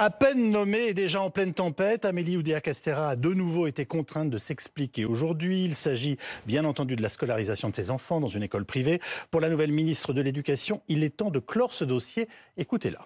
[0.00, 4.30] À peine nommée et déjà en pleine tempête, Amélie Oudéa-Castera a de nouveau été contrainte
[4.30, 5.04] de s'expliquer.
[5.04, 9.00] Aujourd'hui, il s'agit bien entendu de la scolarisation de ses enfants dans une école privée.
[9.32, 12.28] Pour la nouvelle ministre de l'Éducation, il est temps de clore ce dossier.
[12.56, 13.00] Écoutez-la.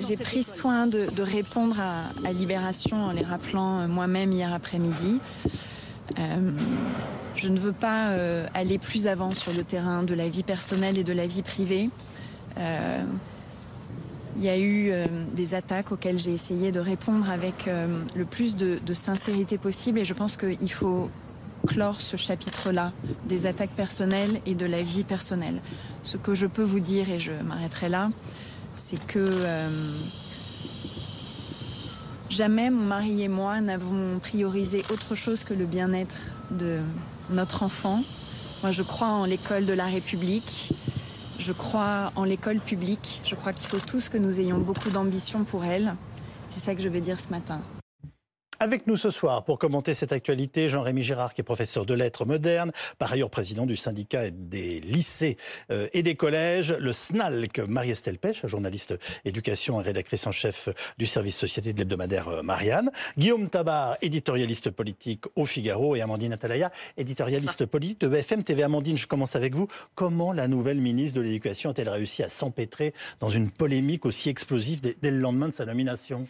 [0.00, 5.20] J'ai pris soin de, répondre à, Libération en les rappelant euh, moi-même hier après-midi.
[6.18, 6.50] Euh,
[7.36, 10.98] je ne veux pas euh, aller plus avant sur le terrain de la vie personnelle
[10.98, 11.90] et de la vie privée.
[14.36, 18.24] Il y a eu euh, des attaques auxquelles j'ai essayé de répondre avec euh, le
[18.24, 21.08] plus de, sincérité possible et je pense qu'il faut
[21.66, 22.92] clore ce chapitre-là
[23.26, 25.60] des attaques personnelles et de la vie personnelle.
[26.02, 28.10] Ce que je peux vous dire, et je m'arrêterai là,
[28.74, 29.68] c'est que euh,
[32.28, 36.16] jamais mon mari et moi n'avons priorisé autre chose que le bien-être
[36.50, 36.78] de
[37.30, 38.02] notre enfant.
[38.62, 40.72] Moi, je crois en l'école de la République.
[41.44, 43.20] Je crois en l'école publique.
[43.22, 45.94] Je crois qu'il faut tous que nous ayons beaucoup d'ambition pour elle.
[46.48, 47.60] C'est ça que je vais dire ce matin.
[48.60, 52.24] Avec nous ce soir pour commenter cette actualité, Jean-Rémy Girard, qui est professeur de lettres
[52.24, 55.36] modernes, par ailleurs président du syndicat des lycées
[55.72, 61.06] euh, et des collèges, le SNALC, Marie-Estelle Pêche, journaliste éducation et rédactrice en chef du
[61.06, 66.70] service société de l'hebdomadaire euh, Marianne, Guillaume Tabar, éditorialiste politique au Figaro, et Amandine Atalaya,
[66.96, 68.62] éditorialiste politique de BFM TV.
[68.62, 69.66] Amandine, je commence avec vous.
[69.96, 74.80] Comment la nouvelle ministre de l'Éducation a-t-elle réussi à s'empêtrer dans une polémique aussi explosive
[74.80, 76.24] dès le lendemain de sa nomination?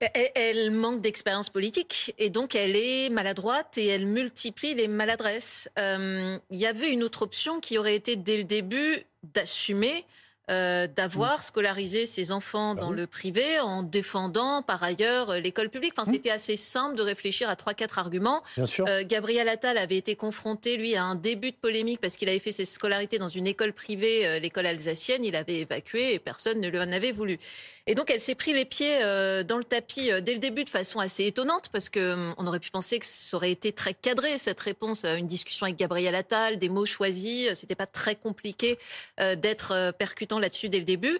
[0.00, 5.68] Elle, manque d'expérience politique et donc elle est maladroite et elle multiplie les maladresses.
[5.78, 10.06] Euh, il y avait une autre option qui aurait été dès le début d'assumer
[10.50, 15.92] euh, d'avoir scolarisé ses enfants bah dans le privé en défendant par ailleurs l'école publique.
[15.96, 16.14] Enfin, mm.
[16.14, 18.42] c'était assez simple de réfléchir à trois, quatre arguments.
[18.58, 22.40] Euh, Gabriel Attal avait été confronté, lui, à un début de polémique parce qu'il avait
[22.40, 25.24] fait ses scolarités dans une école privée, euh, l'école alsacienne.
[25.24, 27.38] Il avait évacué et personne ne lui en avait voulu.
[27.86, 31.00] Et donc, elle s'est pris les pieds dans le tapis dès le début de façon
[31.00, 34.36] assez étonnante parce que hum, on aurait pu penser que ça aurait été très cadré
[34.38, 37.52] cette réponse à une discussion avec Gabriel Attal, des mots choisis.
[37.54, 38.78] C'était pas très compliqué
[39.18, 41.18] d'être percutant là-dessus dès le début.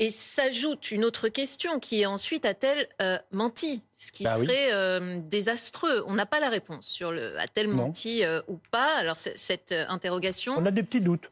[0.00, 4.72] Et s'ajoute une autre question qui est ensuite a-t-elle euh, menti Ce qui bah serait
[4.72, 6.04] euh, désastreux.
[6.06, 8.94] On n'a pas la réponse sur le a-t-elle menti euh, ou pas?
[8.96, 10.54] Alors cette interrogation.
[10.56, 11.28] On a des petits doutes.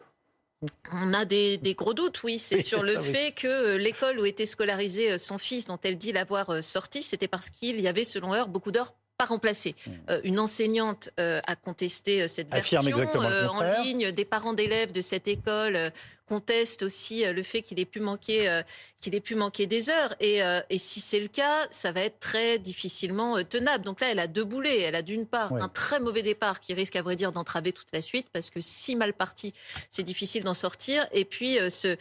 [0.91, 2.41] On a des, gros doutes, oui.
[2.41, 6.65] C'est sur le fait que l'école où était scolarisé son fils, dont elle dit l'avoir
[6.65, 9.75] sorti, c'était parce qu'il y avait, selon elle, beaucoup d'heures pas remplacé.
[9.87, 9.91] Hmm.
[10.11, 14.13] Euh, une enseignante euh, a contesté euh, cette version en ligne.
[14.13, 15.93] Des parents d'élèves de cette école
[16.27, 18.63] contestent aussi le fait qu'il ait pu manquer,
[19.01, 20.17] qu'il ait pu manquer des heures.
[20.19, 20.41] Et,
[20.77, 23.85] si c'est le cas, ça va être très difficilement tenable.
[23.85, 24.81] Donc là, elle a deux boulets.
[24.81, 27.87] Elle a d'une part un très mauvais départ qui risque, à vrai dire, d'entraver toute
[27.93, 29.53] la suite parce que si mal parti,
[29.89, 31.07] c'est difficile d'en sortir.
[31.13, 31.97] Et puis ce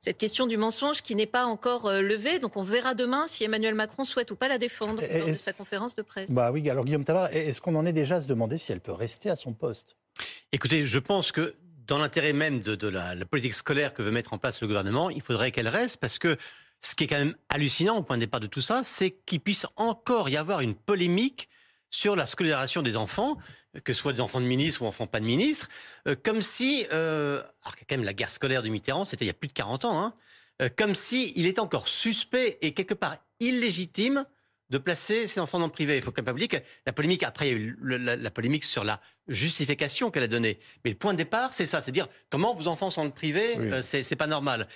[0.00, 2.38] cette question du mensonge qui n'est pas encore euh, levée.
[2.38, 5.52] Donc on verra demain si Emmanuel Macron souhaite ou pas la défendre lors de sa
[5.52, 6.30] conférence de presse.
[6.32, 8.80] Bah oui, alors Guillaume Tabar, est-ce qu'on en est déjà à se demander si elle
[8.80, 9.96] peut rester à son poste?
[10.52, 11.54] Écoutez, je pense que
[11.86, 15.20] dans l'intérêt même de, la, politique scolaire que veut mettre en place le gouvernement, il
[15.20, 16.36] faudrait qu'elle reste parce que
[16.80, 19.40] ce qui est quand même hallucinant au point de départ de tout ça, c'est qu'il
[19.40, 21.49] puisse encore y avoir une polémique
[21.90, 23.38] sur la scolarisation des enfants
[23.84, 25.68] que ce soit des enfants de ministres ou enfants pas de ministres,
[26.08, 29.30] euh, comme si, euh, alors quand même la guerre scolaire de Mitterrand, c'était il y
[29.30, 30.14] a plus de 40 ans, hein,
[30.62, 34.24] euh, comme si il était encore suspect et quelque part illégitime
[34.70, 35.96] de placer ces enfants dans le privé.
[35.96, 38.30] Il faut quand même pas oublier que la polémique, après, il y a eu la,
[38.30, 40.60] polémique sur la justification qu'elle a donnée.
[40.84, 43.12] Mais le point de départ, c'est ça, c'est dire comment vos enfants sont dans le
[43.12, 44.68] privé, c'est pas normal.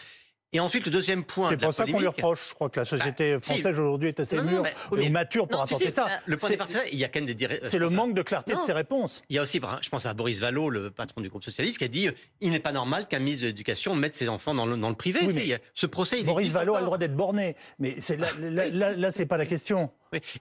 [0.55, 1.51] Et ensuite, le deuxième point.
[1.51, 2.47] C'est pas ça qu'on lui reproche.
[2.49, 4.63] Je crois que la société bah, française aujourd'hui est assez mûre
[4.97, 6.09] et mature pour apporter ça.
[6.27, 7.61] Le point départ, c'est il y a quand même des.
[7.63, 9.23] C'est le manque de clarté de ses réponses.
[9.29, 11.85] Il y a aussi, je pense à Boris Vallot, le patron du groupe socialiste, qui
[11.85, 12.09] a dit
[12.41, 14.95] il n'est pas normal qu'un ministre de l'Éducation mette ses enfants dans le, dans le
[14.95, 15.59] privé.
[15.75, 19.27] ce procès, il Boris Vallot a le droit d'être borné, mais là, là, là, c'est
[19.27, 19.91] pas la question.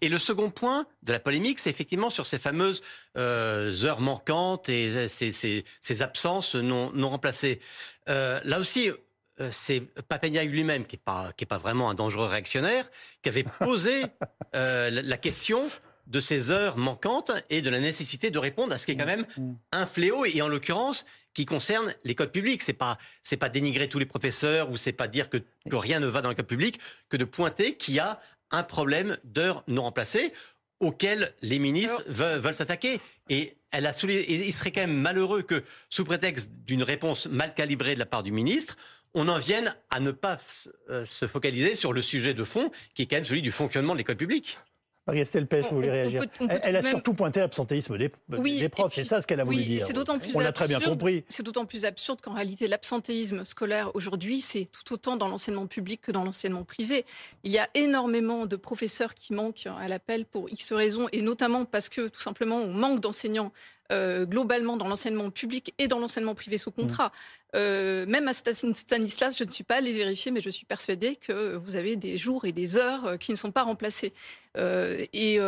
[0.02, 2.84] Et le second point de la polémique, c'est effectivement sur ces fameuses
[3.18, 7.60] euh, heures manquantes et ces, ces, ces absences non, non remplacées.
[8.10, 8.94] Euh, là aussi, euh,
[9.50, 12.90] c'est Papendiaï lui-même, qui n'est pas, pas vraiment un dangereux réactionnaire,
[13.22, 14.04] qui avait posé
[14.56, 15.70] euh, la question
[16.08, 19.06] de ces heures manquantes et de la nécessité de répondre à ce qui est quand
[19.06, 19.26] même
[19.72, 22.62] un fléau et en l'occurrence qui concerne l'école publique.
[22.62, 25.38] C'est pas c'est pas dénigrer tous les professeurs ou c'est pas dire que,
[25.72, 26.80] rien ne va dans l'école publique
[27.10, 28.20] que de pointer qu'il y a
[28.52, 30.34] un problème d'heures non remplacées
[30.80, 33.00] auquel les ministres veulent, s'attaquer.
[33.30, 37.54] Et elle a souligné, il serait quand même malheureux que, sous prétexte d'une réponse mal
[37.54, 38.76] calibrée de la part du ministre,
[39.14, 40.38] on en vienne à ne pas
[40.90, 43.94] euh, se focaliser sur le sujet de fond, qui est quand même celui du fonctionnement
[43.94, 44.58] de l'école publique.
[45.06, 46.24] Marie-Estelle Pêche, vous voulez réagir
[46.64, 49.86] Elle, a surtout pointé l'absentéisme des, des, profs, c'est ça ce qu'elle a voulu dire.
[49.94, 51.26] D'autant plus On l'a très bien compris.
[51.28, 56.02] C'est d'autant plus absurde qu'en réalité, l'absentéisme scolaire aujourd'hui, c'est tout autant dans l'enseignement public
[56.02, 57.04] que dans l'enseignement privé.
[57.44, 61.66] Il y a énormément de professeurs qui manquent à l'appel pour X raisons, et notamment
[61.66, 63.52] parce que tout simplement on manque d'enseignants
[63.92, 67.08] euh, globalement dans l'enseignement public et dans l'enseignement privé sous contrat.
[67.08, 67.12] Mmh.
[67.56, 71.56] Euh, même à Stanislas, je ne suis pas allée vérifier, mais je suis persuadée que
[71.56, 74.12] vous avez des jours et des heures euh, qui ne sont pas remplacés.
[74.58, 75.40] et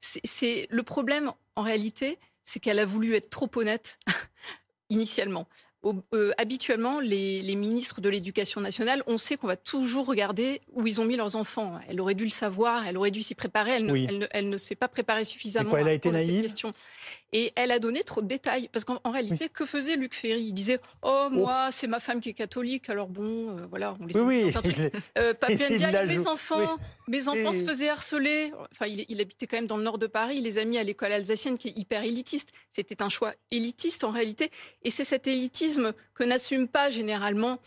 [0.00, 3.98] c'est le problème, en réalité, c'est qu'elle a voulu être trop honnête
[4.90, 5.48] initialement.
[6.14, 11.00] Euh, habituellement, les, ministres de l'Éducation nationale, on sait qu'on va toujours regarder où ils
[11.00, 11.78] ont mis leurs enfants.
[11.88, 13.72] Elle aurait dû le savoir, elle aurait dû s'y préparer.
[13.72, 15.76] Elle ne, elle ne, s'est pas préparée suffisamment.
[15.76, 16.52] elle a été naïve?
[17.36, 18.68] Et elle a donné trop de détails.
[18.72, 20.44] Parce qu'en réalité, que faisait Luc Ferry?
[20.44, 24.06] Il disait Oh, moi, c'est ma femme qui est catholique, alors bon, euh, voilà, on
[24.06, 24.54] les oui, oui.
[25.18, 25.34] Euh,
[26.06, 26.76] mes enfants,
[27.08, 28.52] mes enfants se faisaient harceler.
[28.70, 30.36] Enfin, il, il, habitait quand même dans le nord de Paris.
[30.36, 32.50] Il les a mis à l'école alsacienne qui est hyper élitiste.
[32.70, 34.50] C'était un choix élitiste en réalité.
[34.84, 37.58] Et c'est cet élitisme que n'assume pas généralement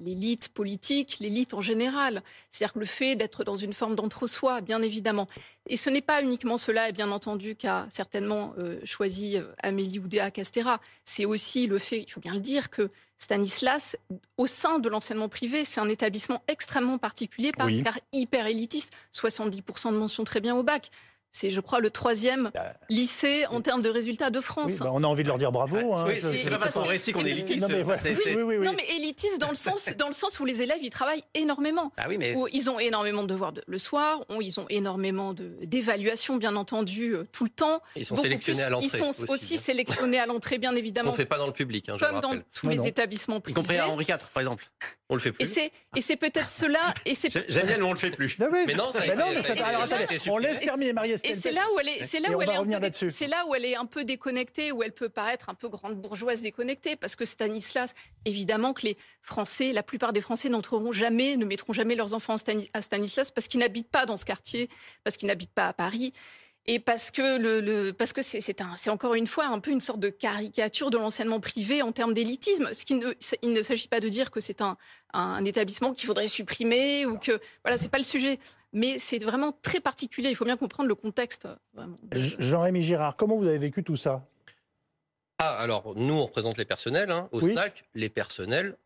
[0.00, 2.22] l'élite politique, l'élite en général.
[2.50, 5.28] C'est-à-dire que le fait d'être dans une forme d'entre-soi, bien évidemment.
[5.66, 9.98] Et ce n'est pas uniquement cela, et bien entendu, qu'a certainement euh, choisi euh, Amélie
[9.98, 10.80] Oudéa Castera.
[11.04, 13.96] C'est aussi le fait, il faut bien le dire, que Stanislas,
[14.36, 18.92] au sein de l'enseignement privé, c'est un établissement extrêmement particulier, par, car hyper élitiste.
[19.14, 20.90] 70% de mentions très bien au bac
[21.32, 24.78] c'est, je crois, le troisième bah, lycée en termes de résultats de France.
[24.78, 25.94] Bah, on a envie de leur dire bravo.
[25.94, 27.68] Hein, c'est pas parce qu'on réussit qu'on est élitiste.
[27.68, 31.90] Non, mais, élitiste dans le sens, dans le sens où les élèves ils travaillent énormément.
[31.96, 32.34] Ah oui, mais...
[32.36, 37.14] Où ils ont énormément de devoirs le soir, où ils ont énormément d'évaluations, bien entendu,
[37.14, 37.80] euh, tout le temps.
[37.96, 38.86] Ils sont sélectionnés à l'entrée.
[38.86, 41.10] Ils sont aussi, sélectionnés à l'entrée, bien évidemment.
[41.10, 43.52] On ne fait pas dans le public, hein, Comme dans tous les établissements privés.
[43.52, 44.64] Y compris à Henri IV, par exemple.
[45.12, 45.58] On le fait plus.
[45.94, 46.94] Et c'est peut-être cela.
[47.04, 48.38] Bien, mais on le fait plus.
[48.38, 49.02] Mais non, ça.
[50.30, 51.30] On laisse terminer Marie-Estelle.
[51.30, 53.66] Et c'est là où elle est c'est là, où elle est c'est là où elle
[53.66, 57.26] est un peu déconnectée, où elle peut paraître un peu grande bourgeoise déconnectée, parce que
[57.26, 57.94] Stanislas,
[58.24, 62.36] évidemment que les Français, la plupart des Français n'entreront jamais, ne mettront jamais leurs enfants
[62.72, 64.70] à Stanislas parce qu'ils n'habitent pas dans ce quartier,
[65.04, 66.14] parce qu'ils n'habitent pas à Paris
[66.66, 70.00] et parce que le, parce que c'est c'est encore une fois un peu une sorte
[70.00, 72.72] de caricature de l'enseignement privé en termes d'élitisme.
[72.72, 74.76] Ce qui ne il ne s'agit pas de dire que c'est un,
[75.12, 78.38] un établissement qu'il faudrait supprimer ou que voilà c'est pas le sujet
[78.72, 80.30] mais c'est vraiment très particulier.
[80.30, 81.46] Il faut bien comprendre le contexte.
[82.12, 84.24] Jean-Rémy Girard, comment vous avez vécu tout ça?
[85.38, 87.10] Ah, alors nous, on représente les personnels.
[87.10, 88.76] Hein, au SNAC, les personnels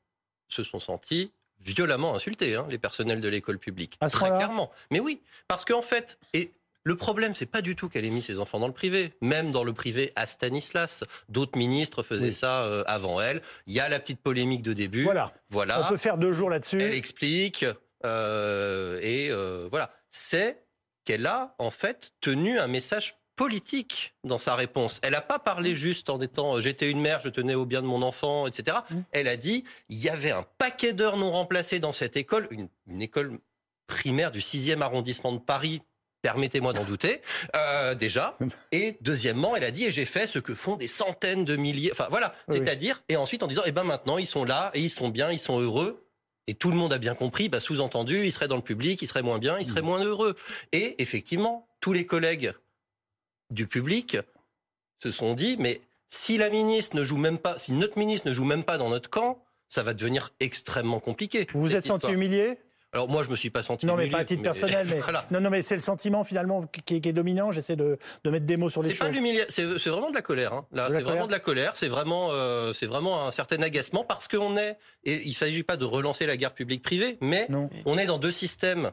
[0.49, 1.31] se sont sentis
[1.61, 3.99] violemment insultés, hein, les personnels de l'école publique.
[3.99, 4.71] très clairement.
[4.91, 6.53] Mais oui, parce qu'en fait, et
[6.87, 9.13] le problème, c'est pas du tout qu'elle ait mis ses enfants dans le privé.
[9.21, 13.43] Même dans le privé à Stanislas, d'autres ministres faisaient ça euh, avant elle.
[13.67, 15.03] Il y a la petite polémique de début.
[15.03, 15.33] Voilà.
[15.51, 15.85] Voilà.
[15.85, 16.81] On peut faire deux jours là-dessus.
[16.81, 17.65] Elle explique.
[18.05, 20.63] Euh, et euh, voilà, c'est
[21.05, 25.01] qu'elle a en fait tenu un message politique dans sa réponse.
[25.03, 25.77] Elle n'a pas parlé mm.
[25.77, 28.79] juste en étant euh, j'étais une mère, je tenais au bien de mon enfant, etc.
[28.91, 28.95] Mm.
[29.13, 32.69] Elle a dit il y avait un paquet d'heures non remplacées dans cette école, une,
[33.03, 33.39] école
[33.87, 35.83] primaire du 6e arrondissement de Paris.
[36.27, 37.21] Permettez-moi d'en douter,
[37.99, 38.37] déjà.
[38.41, 38.49] Mm.
[38.73, 41.93] Et deuxièmement, elle a dit, et j'ai fait ce que font des centaines de milliers.
[41.93, 44.91] Enfin voilà, c'est-à-dire, et ensuite en disant, eh ben maintenant ils sont là et ils
[44.91, 46.03] sont bien, ils sont heureux
[46.49, 49.07] et tout le monde a bien compris, bah, sous-entendu, il serait dans le public, il
[49.07, 49.85] serait moins bien, il serait mmh.
[49.85, 50.37] moins heureux.
[50.73, 52.53] Et effectivement, tous les collègues
[53.51, 54.19] du public
[55.03, 58.35] se sont dit, mais si la ministre ne joue même pas, si notre ministre ne
[58.35, 61.49] joue même pas dans notre camp, ça va devenir extrêmement compliqué.
[61.53, 62.59] Vous vous êtes senti humilié?
[62.93, 63.85] Alors moi, je me suis pas senti.
[63.85, 64.87] Non, mais pas à titre personnel.
[64.89, 65.01] Mais...
[65.31, 67.53] Non, non, mais c'est le sentiment finalement qui est, dominant.
[67.53, 69.09] J'essaie de, mettre des mots sur les choses.
[69.49, 70.53] C'est vraiment de la colère.
[70.53, 70.67] Hein.
[70.73, 71.73] Là, c'est vraiment de la colère.
[71.75, 74.79] C'est vraiment, euh, c'est vraiment un certain agacement parce qu'on est.
[75.05, 77.49] Et il s'agit pas de relancer la guerre publique-privée, mais
[77.85, 78.91] on est dans deux systèmes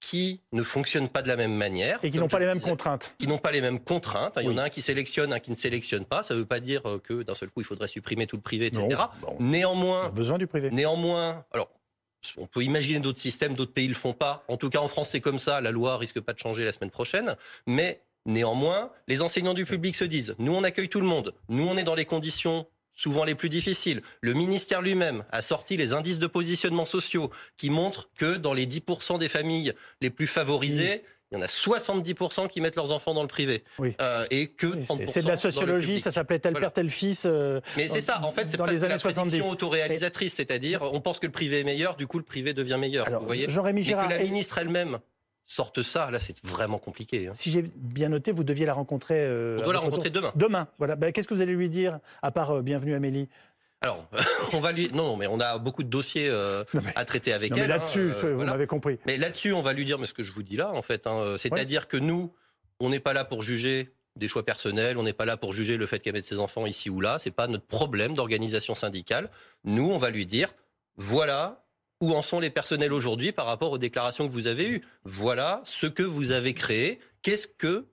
[0.00, 1.98] qui ne fonctionnent pas de la même manière.
[2.02, 3.14] Et qui n'ont pas les mêmes contraintes.
[3.18, 4.38] Qui n'ont pas les mêmes contraintes.
[4.40, 6.22] Il y en a un qui sélectionne, un qui ne sélectionne pas.
[6.22, 8.42] Ça ne veut pas dire euh, que d'un seul coup, il faudrait supprimer tout le
[8.42, 9.02] privé, etc.
[9.38, 10.08] néanmoins.
[10.08, 10.70] besoin du privé.
[10.70, 11.70] Néanmoins, alors,
[12.36, 14.44] on peut imaginer d'autres systèmes, d'autres pays le font pas.
[14.48, 15.60] En tout cas, en France, c'est comme ça.
[15.60, 17.36] La loi risque pas de changer la semaine prochaine.
[17.66, 21.34] Mais néanmoins, les enseignants du public se disent nous, on accueille tout le monde.
[21.48, 24.02] Nous, on est dans les conditions souvent les plus difficiles.
[24.20, 28.66] Le ministère lui-même a sorti les indices de positionnement sociaux qui montrent que dans les
[28.66, 33.14] 10% des familles les plus favorisées, il y en a 70% qui mettent leurs enfants
[33.14, 33.62] dans le privé.
[33.78, 33.94] Oui.
[34.00, 34.66] Euh, et que
[35.08, 37.24] C'est de la sociologie, ça s'appelait tel père, tel fils.
[37.24, 41.26] Euh, Mais c'est ça, en fait, c'est presque la prédiction autoréalisatrice, c'est-à-dire on pense que
[41.26, 43.08] le privé est meilleur, du coup le privé devient meilleur.
[43.20, 44.98] vous voyez Girard, que la ministre elle-même
[45.46, 47.28] sorte ça, là c'est vraiment compliqué.
[47.28, 47.32] Hein.
[47.34, 49.20] Si j'ai bien noté, vous deviez la rencontrer.
[49.20, 50.32] Euh, on doit la rencontrer demain.
[50.36, 50.96] Demain, voilà.
[50.96, 53.28] Ben, Qu'est-ce que vous allez lui dire, à part Bienvenue Amélie?
[53.82, 54.06] Alors,
[54.52, 54.90] on va lui.
[54.92, 56.64] Non, non, mais on a beaucoup de dossiers euh,
[56.96, 57.62] à traiter avec non, elle.
[57.62, 58.98] Mais là-dessus, hein, vous m'avez compris.
[59.06, 61.06] Mais là-dessus, on va lui dire, mais ce que je vous dis là, en fait,
[61.06, 62.32] hein, c'est-à-dire que nous,
[62.78, 65.76] on n'est pas là pour juger des choix personnels, on n'est pas là pour juger
[65.76, 69.30] le fait qu'elle mette ses enfants ici ou là, c'est pas notre problème d'organisation syndicale.
[69.64, 70.52] Nous, on va lui dire,
[70.96, 71.64] voilà
[72.00, 74.82] où en sont les personnels aujourd'hui par rapport aux déclarations que vous avez eues.
[75.04, 76.98] Voilà ce que vous avez créé.
[77.22, 77.86] Qu'est-ce que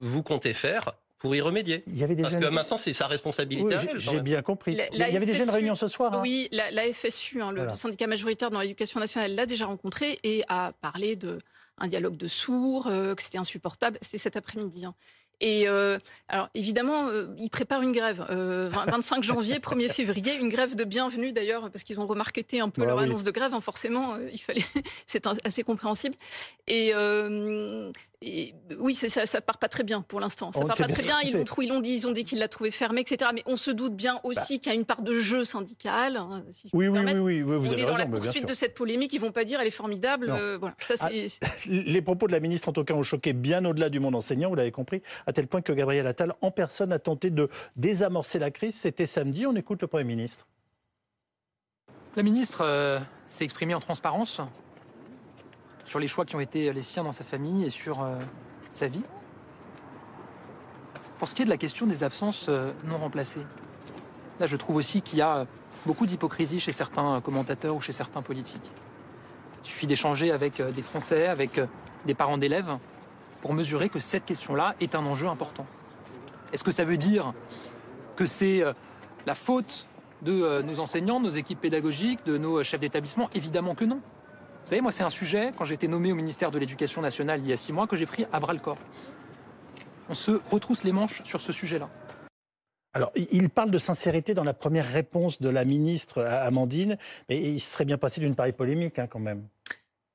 [0.00, 1.82] vous comptez faire pour y remédier.
[1.86, 2.42] Il y avait des Parce jeunes...
[2.42, 3.76] que maintenant, c'est sa responsabilité.
[3.76, 4.76] Oui, J'ai bien compris.
[4.76, 6.14] La, il y avait déjà une réunion ce soir.
[6.14, 6.20] Hein.
[6.22, 7.74] Oui, la, la FSU, hein, le voilà.
[7.74, 12.86] syndicat majoritaire dans l'éducation nationale, l'a déjà rencontré et a parlé d'un dialogue de sourds,
[12.86, 13.98] euh, que c'était insupportable.
[14.00, 14.84] C'était cet après-midi.
[14.84, 14.94] Hein.
[15.40, 15.98] Et euh,
[16.28, 18.26] alors évidemment, euh, ils préparent une grève.
[18.30, 22.70] Euh, 25 janvier, 1er février, une grève de bienvenue d'ailleurs, parce qu'ils ont remarqueté un
[22.70, 23.04] peu bah, leur oui.
[23.04, 23.54] annonce de grève.
[23.54, 24.64] Hein, forcément, euh, il fallait,
[25.06, 26.16] c'est assez compréhensible.
[26.66, 30.50] Et, euh, et oui, ça, ça part pas très bien pour l'instant.
[30.52, 32.40] Ça On part pas très bien Ils l'ont ils l'ont dit, ils ont dit qu'ils
[32.40, 33.30] l'a trouvé fermé, etc.
[33.32, 34.58] Mais on se doute bien aussi Bah.
[34.62, 36.16] qu'il y a une part de jeu syndical.
[36.16, 37.20] hein, si je peux Oui, oui, oui, permettre.
[37.22, 39.12] oui, oui, vous on avez est dans raison, la poursuite de cette polémique.
[39.12, 40.30] Ils vont pas dire elle est formidable.
[40.30, 40.74] Euh, voilà.
[40.96, 44.00] Ça, Ah, Les propos de la ministre, en tout cas, ont choqué bien au-delà du
[44.00, 47.30] monde enseignant, vous l'avez compris, à tel point que Gabriel Attal, en personne, a tenté
[47.30, 48.74] de désamorcer la crise.
[48.74, 49.46] C'était samedi.
[49.46, 50.46] On écoute le Premier ministre.
[52.16, 52.98] La ministre euh,
[53.28, 54.40] s'est exprimée en transparence
[55.88, 58.18] sur les choix qui ont été les siens dans sa famille et sur euh,
[58.70, 59.04] sa vie.
[61.18, 63.44] Pour ce qui est de la question des absences euh, non remplacées,
[64.38, 65.46] là je trouve aussi qu'il y a
[65.86, 68.70] beaucoup d'hypocrisie chez certains commentateurs ou chez certains politiques.
[69.64, 71.66] Il suffit d'échanger avec euh, des Français, avec euh,
[72.06, 72.78] des parents d'élèves,
[73.40, 75.66] pour mesurer que cette question-là est un enjeu important.
[76.52, 77.32] Est-ce que ça veut dire
[78.16, 78.72] que c'est euh,
[79.26, 79.86] la faute
[80.22, 83.28] de euh, nos enseignants, de nos équipes pédagogiques, de nos euh, chefs d'établissement?
[83.34, 84.00] Évidemment que non.
[84.68, 87.40] Vous savez, moi, c'est un sujet, quand j'ai été nommé au ministère de l'Éducation nationale
[87.42, 88.76] il y a six mois, que j'ai pris à bras le corps.
[90.10, 91.88] On se retrousse les manches sur ce sujet-là.
[92.92, 96.98] Alors, il- parle de sincérité dans la première réponse de la ministre à Amandine,
[97.30, 99.48] mais il se serait bien passé d'une pareille polémique, hein, quand même.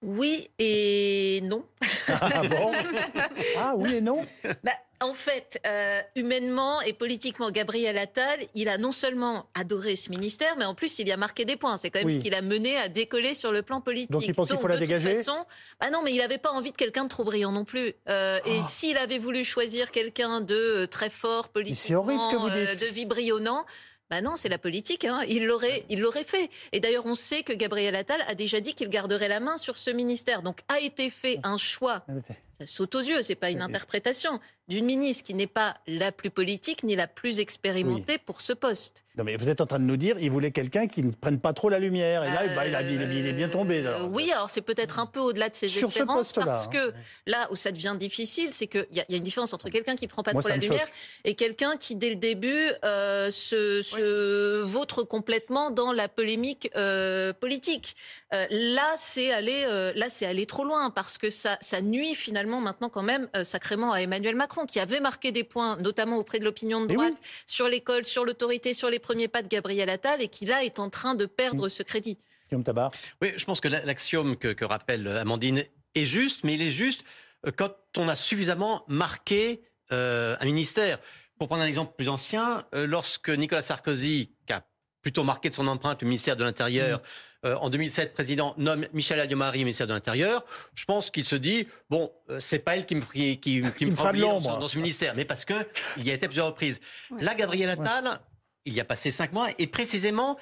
[0.03, 1.63] Oui et non.
[2.09, 2.71] Ah bon?
[3.57, 4.25] Ah oui et non?
[4.63, 10.09] Bah, en fait, euh, humainement et politiquement, Gabriel Attal, il a non seulement adoré ce
[10.09, 11.77] ministère, mais en plus, il y a marqué des points.
[11.77, 12.15] C'est quand même Oui.
[12.15, 14.11] ce qui l'a mené à décoller sur le plan politique.
[14.11, 15.15] Donc, il pense qu'il faut la de toute dégager?
[15.15, 15.45] façon,
[15.81, 17.93] bah non, mais il n'avait pas envie de quelqu'un de trop brillant non plus.
[18.09, 18.67] Euh, Et Ah.
[18.67, 22.73] s'il avait voulu choisir quelqu'un de euh, très fort politiquement, horrible ce que vous euh,
[22.73, 22.81] dites.
[22.87, 22.93] de
[24.09, 25.05] bah non, c'est la politique.
[25.05, 25.21] Hein.
[25.27, 26.49] Il l'aurait, il l'aurait fait.
[26.71, 29.77] Et d'ailleurs, on sait que Gabriel Attal a déjà dit qu'il garderait la main sur
[29.77, 30.43] ce ministère.
[30.43, 32.05] Donc, a été fait un choix
[32.53, 36.29] ça saute aux yeux, c'est pas une interprétation d'une ministre qui n'est pas la plus
[36.29, 39.03] politique ni la plus expérimentée pour ce poste.
[39.15, 41.39] Non, mais vous êtes en train de nous dire, il voulait quelqu'un qui ne prenne
[41.39, 42.23] pas trop la lumière.
[42.23, 43.85] Et là, bah, il, a- il est- il est bien tombé.
[43.85, 44.11] Euh, alors.
[44.11, 46.71] oui, alors c'est peut-être un peu au-delà de ses Sur ce espérances poste-là, parce hein.
[46.71, 46.93] que
[47.27, 50.07] là où ça devient difficile, c'est qu'il y, y a une différence entre quelqu'un qui
[50.07, 50.93] prend pas Moi, trop la lumière choque.
[51.25, 57.33] et quelqu'un qui dès le début euh, se, se vautre complètement dans la polémique euh,
[57.33, 57.95] politique.
[58.33, 62.15] Euh, là, c'est aller, euh, là, c'est aller trop loin parce que ça, ça nuit
[62.15, 66.17] finalement maintenant quand même euh, sacrément à Emmanuel Macron qui avait marqué des points, notamment
[66.17, 67.27] auprès de l'opinion de droite, oui.
[67.45, 70.79] sur l'école, sur l'autorité, sur les premiers pas de Gabriel Attal et qui là est
[70.79, 71.29] en train de Mm.
[71.29, 72.17] perdre ce crédit.
[72.49, 72.91] Guillaume Tabar.
[73.21, 76.71] Oui, je pense que la- l'axiome que, que rappelle Amandine est juste, mais il est
[76.71, 77.03] juste
[77.45, 80.99] euh, quand on a suffisamment marqué euh, un ministère.
[81.39, 84.63] Pour prendre un exemple plus ancien, euh, lorsque Nicolas Sarkozy, qui a
[85.03, 87.03] plutôt marqué de son empreinte le ministère de l'Intérieur,
[87.45, 91.67] euh, en 2007, président nomme Michel Alliot-Marie ministère de l'Intérieur, je pense qu'il se dit
[91.89, 94.77] bon, euh, c'est pas elle qui me, qui, qui, me me oublier dans, dans ce
[94.77, 95.53] ministère, mais parce que
[95.97, 96.79] il y a été à plusieurs reprises.
[97.11, 97.21] Ouais.
[97.21, 98.19] Là, Gabriel Attal,
[98.65, 100.37] il y a passé cinq mois, et précisément,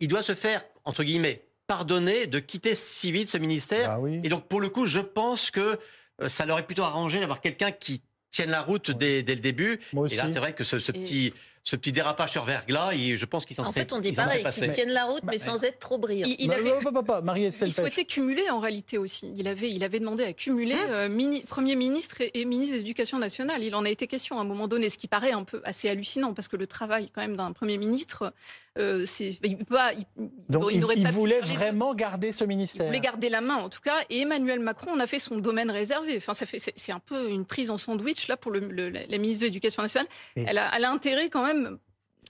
[0.00, 3.88] il doit se faire entre guillemets pardonner de quitter si vite ce ministère.
[3.88, 4.20] Bah oui.
[4.24, 5.78] Et donc, pour le coup, je pense que
[6.22, 9.40] euh, ça leur est plutôt arrangé d'avoir quelqu'un qui tienne la route dès, dès le
[9.40, 9.80] début.
[9.92, 11.34] Moi Et là, c'est vrai que ce, ce Et- petit,
[11.66, 14.44] ce petit dérapage sur verglas, il- je pense qu'il s'en En fait, on dit pareil,
[14.54, 16.28] qu'ils tiennent la route, Bah, mais sans être trop brillants.
[16.28, 19.32] Il, il Bah, avait, bah, bah, bah, Il souhaitait cumuler en réalité aussi.
[19.36, 22.74] Il avait, il avait demandé à cumuler Hein euh, mini- Premier ministre et, et ministre
[22.74, 23.64] de l'Éducation nationale.
[23.64, 25.88] Il en a été question à un moment donné, ce qui paraît un peu assez
[25.88, 28.32] hallucinant parce que le travail quand même d'un Premier ministre,
[28.78, 30.04] euh, c'est, il, pas, il,
[30.48, 32.86] Donc, il, il pas voulait les vraiment garder ce Il ministère.
[32.86, 33.96] voulait garder la main en tout cas.
[34.10, 36.16] Et Emmanuel Macron en a fait son domaine réservé.
[36.16, 38.88] Enfin, ça fait, c'est, c'est un peu une prise en sandwich là pour le, le-
[38.90, 40.08] la, la ministre de l'Éducation nationale.
[40.36, 41.78] Et- Elle a, elle a intérêt quand même,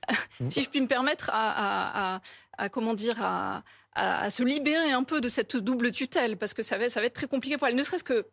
[0.48, 2.20] si je puis me permettre, à, à- à-
[2.58, 3.62] à, comment dire, à
[4.30, 7.14] se libérer un peu de cette double tutelle parce que ça va, ça va être
[7.14, 7.74] très compliqué pour elle.
[7.74, 8.26] Ne serait-ce que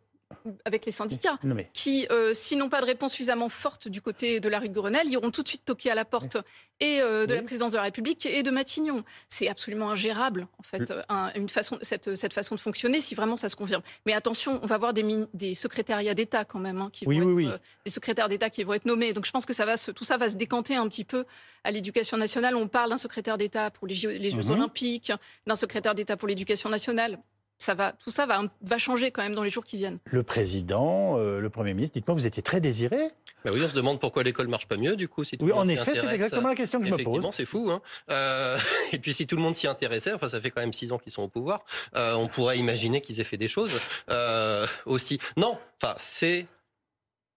[0.64, 4.00] avec les syndicats Non, mais qui, euh, s'ils n'ont pas de réponse suffisamment forte du
[4.00, 6.36] côté de la rue de Grenelle, iront tout de suite toquer à la porte
[6.80, 7.38] et euh, de Oui.
[7.38, 9.04] la présidence de la République et de Matignon.
[9.28, 13.36] C'est absolument ingérable, en fait, un- une façon, cette, cette façon de fonctionner, si vraiment
[13.36, 13.82] ça se confirme.
[14.06, 17.44] Mais attention, on va voir des, secrétariats d'État quand même, hein, qui Oui, vont oui,
[17.44, 17.54] être, oui.
[17.54, 19.12] euh, des secrétaires d'État qui vont être nommés.
[19.12, 21.24] Donc je pense que ça va se, tout ça va se décanter un petit peu
[21.62, 22.56] à l'éducation nationale.
[22.56, 24.50] On parle d'un secrétaire d'État pour les Jeux, les Jeux Mhm.
[24.50, 25.12] Olympiques,
[25.46, 27.18] d'un secrétaire d'État pour l'éducation nationale.
[27.64, 29.98] Ça va, tout ça va, va changer quand même dans les jours qui viennent.
[30.04, 33.10] Le président, euh, le Premier ministre, dites-moi, vous étiez très désiré
[33.44, 35.22] bah oui, on se demande pourquoi l'école marche pas mieux, du coup.
[35.22, 36.94] Si tout Oui, le monde en s'y effet, c'est exactement la question que je me
[36.94, 37.34] Effectivement, pose.
[37.34, 37.70] c'est fou.
[37.70, 37.82] Hein.
[38.10, 38.56] Euh,
[38.92, 40.98] et puis, si tout le monde s'y intéressait, enfin, ça fait quand même six ans
[40.98, 41.62] qu'ils sont au pouvoir,
[41.94, 43.70] euh, on pourrait imaginer qu'ils aient fait des choses
[44.08, 45.20] euh, aussi.
[45.36, 46.46] Non, enfin, c'est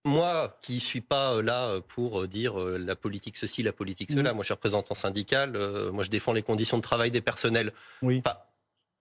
[0.05, 4.31] moi qui suis pas là pour dire la politique ceci, la politique cela.
[4.31, 4.36] Mm.
[4.36, 5.57] Moi, je suis représentant syndical.
[5.57, 7.74] euh, moi, je défends les conditions de travail des personnels.
[8.01, 8.22] Oui.
[8.25, 8.38] Enfin,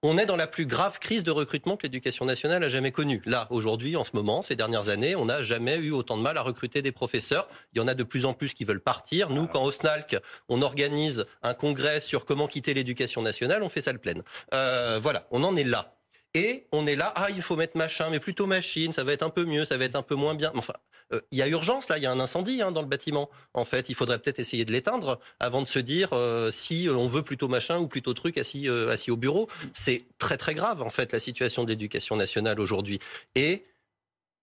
[0.03, 3.23] on est dans la plus grave crise de recrutement que l'éducation nationale a jamais connue.
[3.25, 6.37] Là, aujourd'hui, en ce moment, ces dernières années, on n'a jamais eu autant de mal
[6.37, 7.49] à recruter des professeurs.
[7.75, 9.31] Il y en a de plus en plus qui veulent partir.
[9.31, 13.83] Nous, quand au SNALC, on organise un congrès sur comment quitter l'éducation nationale, on fait
[13.83, 14.23] ça le pleine.
[14.55, 15.96] Euh, voilà, on en est là.
[16.37, 19.23] Et on est là, ah, il faut mettre machin, mais plutôt machine, ça va être
[19.23, 20.53] un peu mieux, ça va être un peu moins bien.
[20.55, 20.75] Enfin,
[21.13, 23.31] euh, il y a urgence là, il y a un incendie hein, dans le bâtiment.
[23.55, 26.95] En fait, il faudrait peut-être essayer de l'éteindre avant de se dire euh, si euh,
[26.95, 29.49] on veut plutôt machin ou plutôt truc assis, euh, assis au bureau.
[29.73, 32.99] C'est très très grave en fait la situation de l'éducation nationale aujourd'hui.
[33.35, 33.65] Et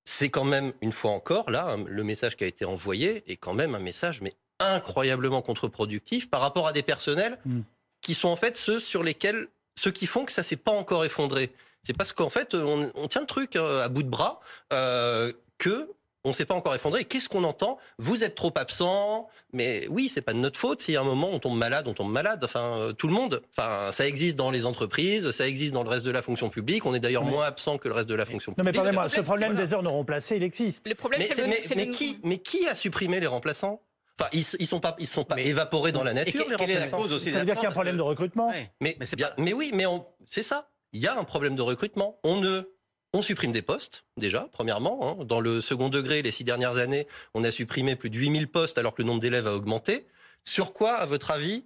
[0.05, 3.37] c'est quand même une fois encore là un- le message qui a été envoyé est
[3.37, 7.61] quand même un message mais incroyablement contre-productif par rapport à des personnels Mm.
[8.01, 9.47] qui sont en fait ceux sur lesquels
[9.79, 11.51] ceux qui font que ça s'est pas encore effondré.
[11.83, 14.39] C'est parce qu'en fait on, on tient le truc euh, à bout de bras
[14.71, 15.89] euh, que
[16.25, 17.01] on s'est pas encore effondré.
[17.01, 17.77] Et Qu'est-ce qu'on entend?
[17.97, 19.27] Vous êtes trop absent.
[19.51, 20.79] Mais oui, c'est pas de notre faute.
[20.81, 22.41] Si à un moment on tombe malade, on tombe malade.
[22.45, 23.41] Enfin, euh, tout le monde.
[23.57, 26.85] Enfin, ça existe dans les entreprises, ça existe dans le reste de la fonction publique.
[26.85, 28.75] On est d'ailleurs moins absent que le reste de la fonction Non mais publique.
[28.75, 30.87] pardonnez-moi, le ce problème, des heures non remplacées, il existe.
[30.87, 33.19] Le problème, Mais, c'est c'est- le- mais- c'est mais le- qui, mais qui a supprimé
[33.19, 33.81] les remplaçants?
[34.17, 36.51] Enfin, ils, ils sont pas, ils sont pas Mais- évaporés dans la Et nature, que-
[36.51, 37.97] les quelle est la cause aussi Ça veut dire qu'il y a un problème que-
[37.97, 38.71] de recrutement Ouais.
[38.79, 40.69] Mais, Mais c'est bien- pas- mais oui, mais on- c'est ça.
[40.93, 42.19] Il y a un problème de recrutement.
[42.23, 42.71] On ne,
[43.13, 45.19] on supprime des postes déjà, premièrement.
[45.21, 45.25] hein.
[45.25, 48.77] Dans le second degré, les six dernières années, on a supprimé plus de 8000 postes
[48.77, 50.05] alors que le nombre d'élèves a augmenté.
[50.45, 51.65] Sur quoi, à votre avis,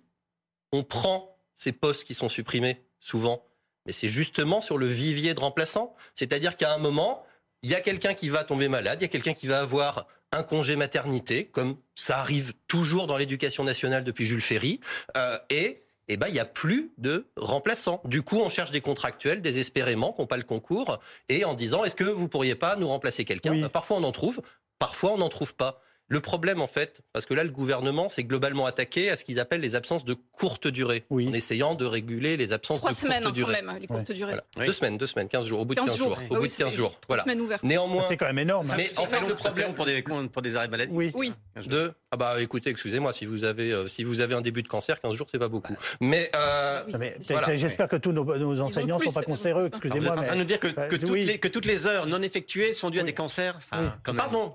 [0.72, 3.46] on prend ces postes qui sont supprimés souvent?
[3.86, 5.96] Mais c'est justement sur le vivier de remplaçants.
[6.14, 7.24] C'est-à-dire qu'à un moment,
[7.64, 10.08] il y a quelqu'un qui va tomber malade, il y a quelqu'un qui va avoir
[10.34, 14.82] un congé maternité, comme ça arrive toujours dans l'éducation nationale depuis Jules Ferry,
[15.16, 18.02] euh, et eh ben, il n'y a plus de remplaçants.
[18.06, 21.00] Du coup, on cherche des contractuels désespérément qui n'ont pas le concours,
[21.30, 23.62] et en disant, est-ce que vous pourriez pas nous remplacer quelqu'un Oui.
[23.62, 24.42] Ben, Parfois, on en trouve,
[24.80, 25.82] parfois, on n'en trouve pas.
[26.10, 29.42] Le problème, en fait, parce que là, le gouvernement s'est globalement attaqué à ce qu'ils
[29.42, 31.28] appellent les absences de courte durée, Oui.
[31.28, 33.62] en essayant de réguler les absences Trois de semaines courte hein, quand durée.
[33.62, 34.32] même, les courtes durées.
[34.32, 34.46] Voilà.
[34.56, 34.66] Oui.
[34.68, 36.08] Deux semaines, deux semaines, 15 jours, au bout de 15 15 jours.
[36.08, 36.18] jours.
[36.18, 36.92] Au Ah bout oui, de c'est 15 jours.
[37.02, 37.24] Trois Voilà.
[37.24, 37.64] semaines ouvertes.
[37.64, 38.66] Néanmoins, C'est quand même énorme.
[38.72, 38.76] hein.
[38.78, 40.94] Mais en fait, le problème- pour des, pour des arrêts maladie.
[40.94, 41.12] Oui.
[41.14, 41.34] Oui.
[41.66, 44.70] de ah bah écoutez, excusez-moi, si vous avez euh, si vous avez un début de
[44.70, 45.76] cancer, 15 jours, c'est pas beaucoup.
[46.00, 47.38] Mais euh, Oui, mais sûr.
[47.38, 47.58] Voilà.
[47.58, 50.14] J'espère que tous nos, nos enseignants ne sont pas cancéreux, Alors, vous excusez-moi.
[50.14, 51.24] êtes en train de nous dire que, Bah, que, toutes oui.
[51.24, 53.90] les, que toutes les heures non effectuées sont dues à des cancers Enfin, Oui.
[54.04, 54.20] quand même.
[54.22, 54.54] Pardon,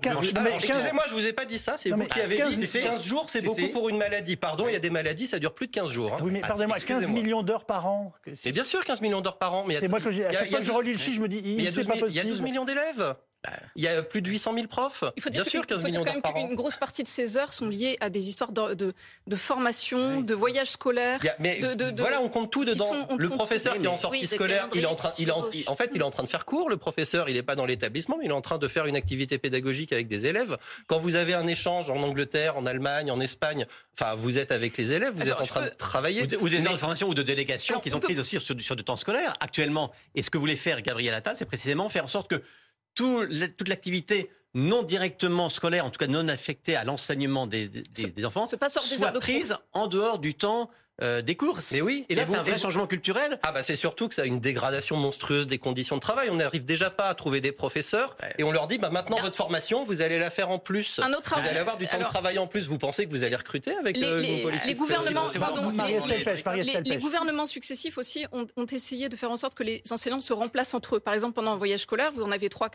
[0.55, 2.81] excusez-moi, je vous ai pas dit ça, c'est vous mais qui avez dit si, si.
[2.81, 4.35] 15 jours, c'est beaucoup pour une maladie.
[4.35, 6.11] Pardon, il y a des maladies, ça dure plus de 15 jours.
[6.15, 6.21] hein.
[6.23, 7.21] Oui, mais Ah, pardonnez-moi, si, 15 excusez-moi.
[7.23, 8.13] millions d'heures par an.
[8.45, 10.25] Mais bien sûr, 15 millions d'heures par an, mais C'est moi que j'ai.
[10.25, 11.81] À chaque fois que je relis le chiffre, je me dis, il y a c'est
[11.83, 12.49] 12 pas 000 il y a 12 possible.
[12.49, 13.13] millions d'élèves.
[13.75, 15.03] Il y a plus de 800 000 profs.
[15.17, 16.47] Il faut bien dire, sûr, que- 15 il faut dire millions d'heures par même an.
[16.47, 18.93] qu'une grosse partie de ces heures sont liées à des histoires de, de,
[19.27, 21.19] de formation, de voyages scolaires.
[21.23, 22.87] Il y a- mais de- de- de- voilà, on compte tout dedans.
[22.87, 23.79] sont- le professeur tout.
[23.81, 25.69] qui est en sortie oui, scolaire, il est en train, il est en, calendrier qui
[25.69, 26.69] en fait, il est en train de faire cours.
[26.69, 28.95] Le professeur, il n'est pas dans l'établissement, mais il est en train de faire une
[28.95, 30.57] activité pédagogique avec des élèves.
[30.87, 33.65] Quand vous avez un échange en Angleterre, en Allemagne, en Espagne,
[33.99, 36.23] enfin, vous êtes avec les élèves, vous Alors, êtes en train peux- de travailler.
[36.23, 38.19] Ou, de- ou des heures de formation ou de délégation qu'ils on ont peut- prises
[38.19, 39.91] aussi sur, du- sur du temps scolaire actuellement.
[40.15, 42.41] Et ce que voulait faire Gabriel Attal, c'est précisément faire en sorte que
[42.95, 43.25] tout
[43.57, 48.11] toute l'activité non directement scolaire, en tout cas non affectée à l'enseignement des, des- des-
[48.11, 49.23] des enfants, se passe hors des soit heures de cours.
[49.27, 50.69] prise en dehors du temps
[51.01, 51.57] euh, des cours.
[51.71, 53.39] Mais oui, Et là, c'est un vrai vous- changement culturel.
[53.41, 56.29] Ah bah c'est surtout que ça a une dégradation monstrueuse des conditions de travail.
[56.29, 58.33] On n'arrive déjà pas à trouver des professeurs Ouais.
[58.37, 59.23] et on leur dit bah maintenant Non.
[59.23, 60.99] votre formation vous allez la faire en plus.
[60.99, 62.67] Un autre Vous allez avoir du temps alors- de travail en plus.
[62.67, 65.71] Vous pensez que vous allez recruter avec Les- euh, les- les gouvernements- c'est pardon,
[66.85, 70.33] les- gouvernements successifs aussi ont, ont essayé de faire en sorte que les enseignants se
[70.33, 70.99] remplacent entre eux.
[70.99, 72.69] Par exemple, pendant un voyage scolaire, vous en avez trois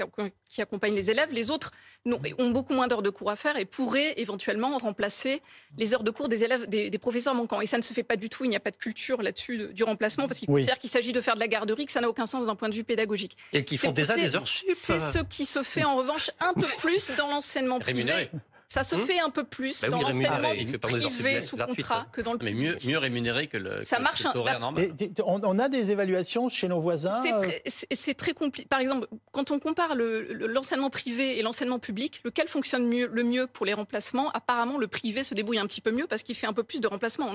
[0.48, 1.32] qui, accompagnent les élèves.
[1.32, 1.70] Les autres
[2.04, 5.40] n'ont- ont beaucoup moins d'heures de cours à faire et pourraient éventuellement remplacer
[5.76, 7.60] les heures de cours des élèves, des, des professeurs manquants.
[7.60, 8.44] Et ça ne se fait pas du tout.
[8.44, 10.62] Il n'y a pas de culture là-dessus de- du remplacement parce qu'ils Oui.
[10.62, 12.68] considèrent qu'il s'agit de faire de la garderie, que ça n'a aucun sens d'un point
[12.68, 13.36] de vue pédagogique.
[13.52, 14.68] Et qui font déjà des heures sup.
[14.74, 18.00] C'est ce qui se fait en revanche un peu plus dans l'enseignement privé.
[18.02, 18.30] Rémunéré.
[18.70, 22.06] Ça se Hmm fait un peu plus Bah dans oui, l'enseignement privé sous contrat hein.
[22.12, 22.84] que dans le Mais public.
[22.84, 24.92] mieux, mieux rémunéré que le, Ça que- marche, le horaire normal.
[25.24, 27.18] On, on a des évaluations chez nos voisins.
[27.22, 28.68] C'est euh, très, compliqué.
[28.68, 33.08] Par exemple, quand on compare le- le- l'enseignement privé et l'enseignement public, lequel fonctionne mieux,
[33.10, 34.30] le mieux pour les remplacements?
[34.32, 36.82] Apparemment, le privé se débrouille un petit peu mieux parce qu'il fait un peu plus
[36.82, 37.32] de remplacements.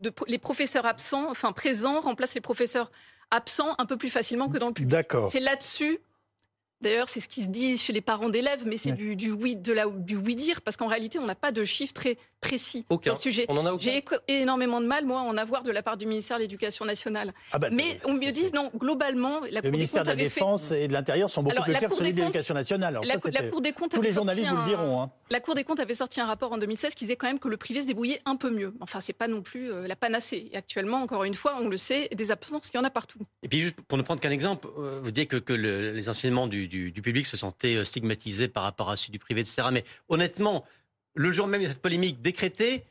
[0.00, 2.90] De- les professeurs absents, enfin présents, remplacent les professeurs
[3.30, 4.90] absents un peu plus facilement que dans le public.
[4.92, 5.30] D'accord.
[5.30, 5.98] C'est là-dessus.
[6.80, 8.96] D'ailleurs, c'est ce qui se dit chez les parents d'élèves, mais c'est Ouais.
[8.96, 11.64] du, du oui, de la, du oui dire, parce qu'en réalité, on n'a pas de
[11.64, 13.02] chiffres très précis Aucun.
[13.10, 13.46] sur le sujet.
[13.48, 13.82] On en a aucun.
[13.84, 16.84] J'ai énormément de mal, moi, à en avoir de la part du ministère de l'Éducation
[16.84, 17.32] nationale.
[17.52, 20.08] Ah bah, Mais on me dit, non, globalement, la Le Cour des ministère comptes de
[20.08, 20.40] la avait fait...
[20.40, 22.94] Défense et de l'Intérieur sont beaucoup Alors, plus la clairs que celui de l'Éducation nationale.
[22.94, 24.68] Alors La, ça, Cour- la c'était- Cour des comptes Tous avait les journalistes sorti vous
[24.70, 25.02] le un- diront.
[25.02, 25.10] hein.
[25.30, 27.48] La Cour des comptes avait sorti un rapport en 2016 qui disait quand même que
[27.48, 28.72] le privé se débrouillait un peu mieux.
[28.80, 30.48] Enfin, c'est pas non plus euh, la panacée.
[30.52, 33.18] Et actuellement, encore une fois, on le sait, des absences, il y en a partout.
[33.42, 36.08] Et puis, juste pour ne prendre qu'un exemple, euh, vous dites que, que le- les
[36.08, 39.40] enseignements du, du- du public se sentaient euh, stigmatisés par rapport à ceux du privé,
[39.42, 39.68] etc.
[39.72, 40.64] Mais honnêtement,
[41.18, 42.84] le jour même de cette polémique, décréter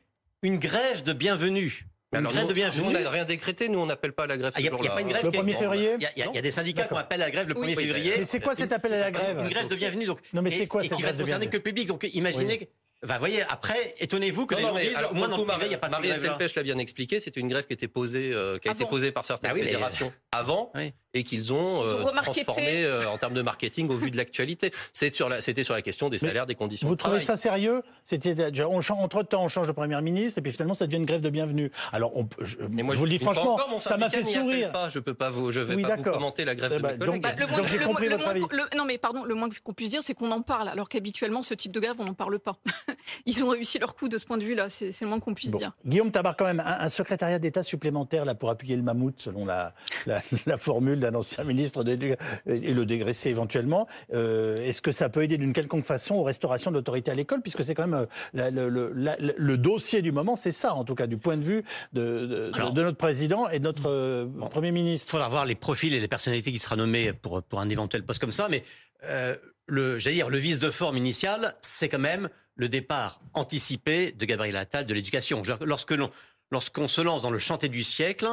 [0.43, 1.85] une grève de bienvenue.
[2.13, 2.83] Une alors, grève nous, de bienvenue.
[2.83, 4.87] nous, on n'a rien décrété, nous on n'appelle pas à la grève Ah, Il n'y
[4.87, 6.83] a, pas une grève Le qui est- 1er février Il y a, y des syndicats
[6.83, 6.97] D'accord.
[6.99, 8.13] qu'on appelle la grève le 1er Oui, février.
[8.19, 10.05] Mais c'est quoi cet appel à la grève Une grève de bienvenue.
[10.05, 11.57] Donc, Non, mais c'est et- quoi et cette qui va grève de concerner bienvenue que
[11.57, 11.87] le public.
[11.87, 12.69] Donc imaginez.
[13.03, 15.37] Vous voyez, après, étonnez-vous que Non, les non, gens mais disent, alors, au moins pour
[15.37, 16.09] dans le privé, il n'y a pas Marie.
[16.37, 19.11] Pêche l'a bien expliqué, c'était une grève qui était posée, euh, qui a été posée
[19.11, 20.93] par certaines Ah oui, les- fédérations avant Oui.
[21.13, 24.71] et qu'ils ont, euh, transformé euh, en termes de marketing au vu de l'actualité.
[24.93, 27.19] C'est sur la- C'était sur la question des Mais salaires, des conditions Vous de trouvez
[27.23, 27.25] travail.
[27.25, 27.81] ça sérieux?
[28.03, 30.85] C'était déjà- on change- entre temps, on change de premier ministre et puis finalement, ça
[30.85, 31.71] devient une grève de bienvenue.
[31.93, 34.71] Alors, on je, Mais moi, je vous le dis franchement, encore, ça m'a fait sourire.
[34.71, 34.89] Pas.
[34.89, 37.29] Je peux pas vous, je vais Oui, pas vous commenter la grève de donc- Bah,
[37.69, 38.41] j'ai compris votre avis.
[38.75, 41.53] non, mais pardon, le moins qu'on puisse dire, c'est qu'on en parle, alors qu'habituellement, ce
[41.53, 42.57] type de grève, on n'en parle pas.
[43.25, 45.51] Ils ont réussi leur coup de ce point de vue-là, c'est le moins qu'on puisse
[45.51, 45.57] Bon.
[45.57, 45.71] dire.
[45.85, 49.45] Guillaume Tabar, quand même, un, un secrétariat d'État supplémentaire là, pour appuyer le mammouth, selon
[49.45, 49.73] la,
[50.05, 53.87] la, la formule d'un ancien ministre de et le dégraisser éventuellement.
[54.13, 57.41] Euh, Est-ce que ça peut aider d'une quelconque façon aux restaurations de l'autorité à l'école
[57.41, 60.73] Puisque c'est quand même euh, la- le, le- la- le dossier du moment, c'est ça,
[60.73, 63.63] en tout cas, du point de vue de, de- Alors- de notre président et de
[63.63, 65.09] notre euh, Premier Il ministre.
[65.11, 68.19] faudra voir les profils et les personnalités qui sera nommées pour, pour un éventuel poste
[68.19, 68.63] comme ça, mais
[69.03, 69.35] euh,
[69.67, 74.25] le, j'allais dire, le vice de forme initial, c'est quand même le départ anticipé de
[74.25, 75.41] Gabriel Attal de l'éducation.
[75.61, 76.09] Lorsque l'on,
[76.51, 78.27] lorsqu'on se lance dans le chantier du siècle,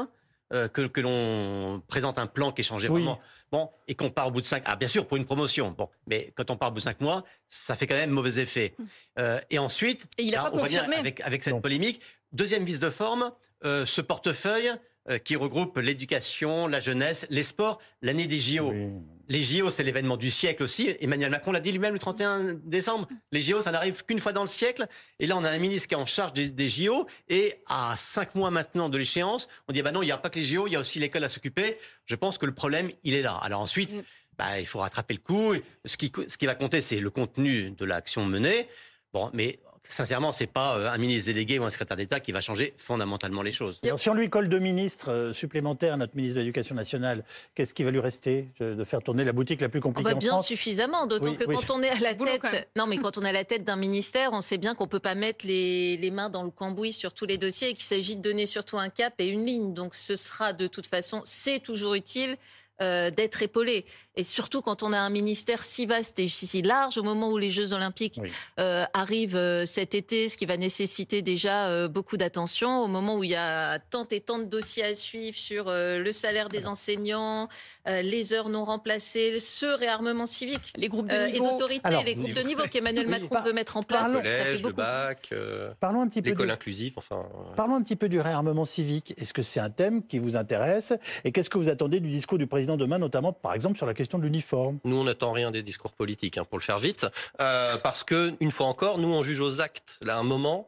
[0.53, 3.01] euh, que, que l'on présente un plan qui est changé Oui.
[3.03, 3.20] vraiment,
[3.51, 5.88] bon, et qu'on part au bout de cinq, ah bien sûr pour une promotion, bon,
[6.07, 8.75] mais quand on part au bout de cinq mois, ça fait quand même mauvais effet.
[9.18, 10.97] Euh, et ensuite, Et il n'a Là, pas on revient confirmé.
[10.97, 11.61] avec, avec cette Non.
[11.61, 12.01] polémique.
[12.33, 13.31] Deuxième vice de forme,
[13.64, 14.77] euh, ce portefeuille euh,
[15.25, 18.71] qui regroupe l'éducation, la jeunesse, les sports, l'année des JO.
[18.71, 18.88] Oui.
[19.29, 20.95] Les JO, c'est l'événement du siècle aussi.
[21.01, 23.09] Emmanuel Macron l'a dit lui-même le 31 décembre.
[23.33, 24.87] Les JO, ça n'arrive qu'une fois dans le siècle.
[25.19, 27.07] Et là, on a un ministre qui est en charge des, des JO.
[27.29, 30.29] Et à cinq mois maintenant de l'échéance, on dit bah non, il n'y a pas
[30.29, 31.79] que les JO, il y a aussi l'école à s'occuper.
[32.05, 33.38] Je pense que le problème, il est là.
[33.43, 33.95] Alors ensuite,
[34.37, 35.55] bah, il faut rattraper le coup.
[35.85, 38.69] Ce qui, ce qui va compter, c'est le contenu de l'action menée.
[39.14, 42.40] Bon, mais sincèrement, c'est pas euh, un ministre délégué ou un secrétaire d'État qui va
[42.40, 43.81] changer fondamentalement les choses.
[43.85, 47.75] Alors, si on lui colle deux ministres euh, supplémentaires, notre ministre de l'Éducation nationale, qu'est-ce
[47.75, 50.18] qui va lui rester De de faire tourner la boutique la plus compliquée va en
[50.18, 50.47] bien France?
[50.47, 51.55] suffisamment, d'autant Oui, que oui.
[51.57, 53.64] quand on est à la Boulot, tête, non mais quand on est à la tête
[53.64, 56.92] d'un ministère, on sait bien qu'on peut pas mettre les, les mains dans le cambouis
[56.92, 59.75] sur tous les dossiers et qu'il s'agit de donner surtout un cap et une ligne.
[59.75, 62.37] Donc ce sera de toute façon, c'est toujours utile.
[62.83, 63.85] Euh, d'être épaulé
[64.17, 67.39] et surtout quand on a un ministère si vaste et si large au moment où
[67.39, 68.31] les Jeux Olympiques Oui.
[68.61, 73.17] euh, arrivent euh, cet été, ce qui va nécessiter déjà euh, beaucoup d'attention au moment
[73.17, 76.49] où il y a tant et tant de dossiers à suivre sur euh, le salaire
[76.49, 77.49] des enseignants,
[77.89, 81.51] euh, les heures non remplacées, ce réarmement civique Les groupes de euh, et niveau.
[81.51, 82.61] d'autorité, les groupes de niveau.
[82.61, 84.03] niveau qu'Emmanuel Oui, Macron par- veut mettre en place.
[84.03, 85.35] parlons- Le collège, le bac,
[85.81, 87.25] Parlons un petit peu l'école inclusive, enfin.
[87.57, 89.13] Parlons un petit peu du réarmement civique.
[89.17, 90.93] Est-ce que c'est un thème qui vous intéresse?
[91.25, 93.94] Et qu'est-ce que vous attendez du discours du président demain, notamment, par exemple, sur la
[93.94, 97.07] question de l'uniforme Nous, on n'attend rien des discours politiques, hein, pour le faire vite,
[97.40, 99.98] Euh, parce que une fois encore, nous, on juge aux actes.
[100.03, 100.66] Là, à un moment,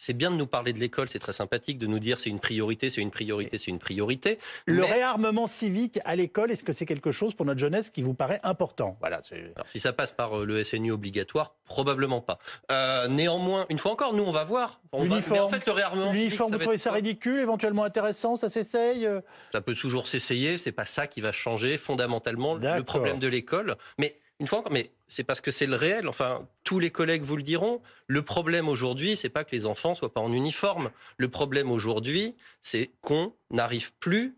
[0.00, 2.40] c'est bien de nous parler de l'école, c'est très sympathique de nous dire c'est une
[2.40, 4.38] priorité, c'est une priorité, c'est une priorité.
[4.64, 8.00] Le Mais- réarmement civique à l'école, est-ce que c'est quelque chose pour notre jeunesse qui
[8.00, 8.96] vous paraît important?
[9.00, 9.20] Voilà.
[9.30, 12.38] Alors, si ça passe par euh, le SNU obligatoire, probablement pas.
[12.72, 14.80] Euh, néanmoins, une fois encore, nous, on va voir.
[14.92, 17.38] On va- mais en fait, le réarmement civique, L'uniforme, ça vous trouvez être ça ridicule,
[17.38, 19.20] éventuellement intéressant Ça s'essaye euh?
[19.52, 23.76] Ça peut toujours s'essayer, c'est pas ça qui va changer fondamentalement le problème de l'école.
[23.98, 26.08] Mais une fois encore, mais c'est parce que c'est le réel.
[26.08, 27.82] Enfin, tous les collègues vous le diront.
[28.06, 30.90] Le problème aujourd'hui, c'est pas que les enfants soient pas en uniforme.
[31.18, 34.36] Le problème aujourd'hui, c'est qu'on n'arrive plus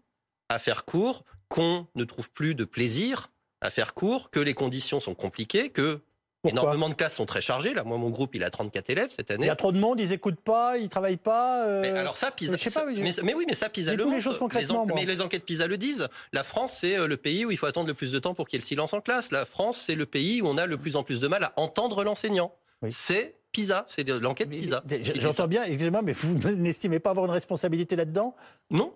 [0.49, 3.31] à faire cours, qu'on ne trouve plus de plaisir
[3.61, 6.01] à faire cours, que les conditions sont compliquées, que
[6.43, 7.73] Pourquoi énormément de classes sont très chargées.
[7.73, 9.47] Là, moi, mon groupe, il a 34 élèves cette Il année.
[9.47, 11.65] y a trop de monde, ils n'écoutent pas, ils travaillent pas.
[11.67, 13.95] euh, Mais alors ça, PISA, je sais pas, je- mais, mais oui, mais ça, PISA
[13.95, 16.09] le les choses concrètement, en- mais les enquêtes PISA le disent.
[16.33, 18.49] La France, c'est euh, le pays où il faut attendre le plus de temps pour
[18.49, 19.31] qu'il y ait le silence en classe.
[19.31, 21.53] La France, c'est le pays où on a le plus en plus de mal à
[21.57, 22.53] entendre l'enseignant.
[22.83, 22.91] Oui.
[22.91, 24.83] C'est PISA, c'est l'enquête PISA.
[25.21, 28.35] J'entends bien, excusez-moi, mais vous n'estimez pas avoir une responsabilité là-dedans?
[28.71, 28.95] Non.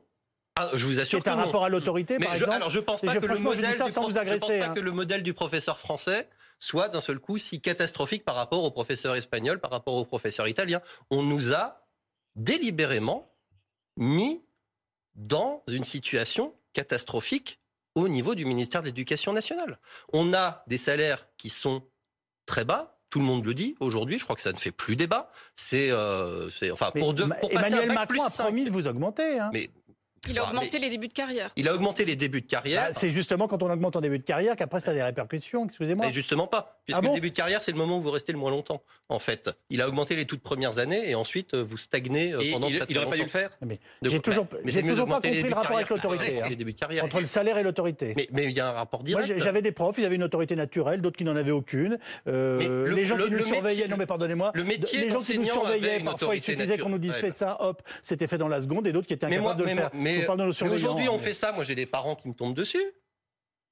[0.58, 1.44] Ah, je vous assure C'est que un non.
[1.44, 3.76] rapport à l'autorité, par je, exemple alors je pense pas je- que le modèle du
[3.76, 4.74] sans prof- vous je pense agresser, pas hein.
[4.74, 8.70] que le modèle du professeur français soit d'un seul coup si catastrophique par rapport au
[8.70, 10.80] professeur espagnol, par rapport au professeur italien.
[11.10, 11.82] On nous a
[12.36, 13.30] délibérément
[13.98, 14.42] mis
[15.14, 17.60] dans une situation catastrophique
[17.94, 19.78] au niveau du ministère de l'Éducation nationale.
[20.14, 21.82] On a des salaires qui sont
[22.46, 24.18] très bas, Tout le monde le dit aujourd'hui.
[24.18, 25.30] Je crois que ça ne fait plus débat.
[25.54, 28.64] C'est, euh, enfin pour, deux, Ma- pour passer Emmanuel un bac Macron plus a promis
[28.64, 29.38] de vous augmenter.
[29.38, 29.50] hein.
[29.52, 29.70] Mais
[30.28, 31.50] Il a Ah, augmenté les débuts de carrière.
[31.56, 32.88] il a augmenté les débuts de carrière.
[32.88, 35.66] Bah, c'est justement quand on augmente en début de carrière qu'après ça a des répercussions.
[35.66, 36.06] Excusez-moi.
[36.06, 38.10] Mais justement pas, puisque Ah bon le début de carrière, c'est le moment où vous
[38.10, 39.50] restez le moins longtemps, en fait.
[39.70, 42.68] Il a augmenté les toutes premières années et ensuite euh, vous stagnez euh, Et pendant
[42.68, 43.38] il, très, il aurait pas dû le longtemps.
[43.38, 45.88] faire Mais j'ai bah, toujours, mais j'ai c'est mieux toujours pas compris le rapport avec
[45.88, 46.40] l'autorité.
[46.42, 46.46] hein.
[46.48, 47.04] les débuts de carrière.
[47.04, 48.14] Entre le salaire et l'autorité.
[48.16, 49.32] Mais, mais il y a un rapport direct.
[49.38, 51.98] j'avais des profs, ils avaient une autorité naturelle, d'autres qui n'en avaient aucune.
[52.28, 55.08] Euh, les gens le- qui nous le surveillaient, métier- non mais pardonnez-moi, le métier les
[55.08, 58.38] gens qui nous surveillaient, parfois il suffisait qu'on nous dise fais ça, hop, c'était fait
[58.38, 59.90] dans la seconde, et d'autres qui étaient incapables de le faire.
[60.16, 61.52] Mais- Je parle de nos mais surveillants, aujourd'hui, on mais- fait ça.
[61.52, 62.84] Moi, j'ai des parents qui me tombent dessus.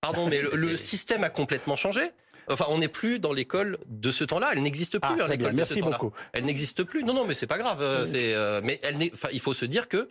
[0.00, 2.02] Pardon, mais le, le système a complètement changé.
[2.50, 4.50] Enfin, on n'est plus dans l'école de ce temps-là.
[4.52, 5.96] Elle n'existe plus, Ah, hein, de merci ce temps-là.
[5.98, 6.14] beaucoup.
[6.34, 7.02] Elle n'existe plus.
[7.02, 7.80] Non, non, mais c'est pas grave.
[7.80, 10.10] euh, euh, mais elle n'est- enfin, il faut se dire que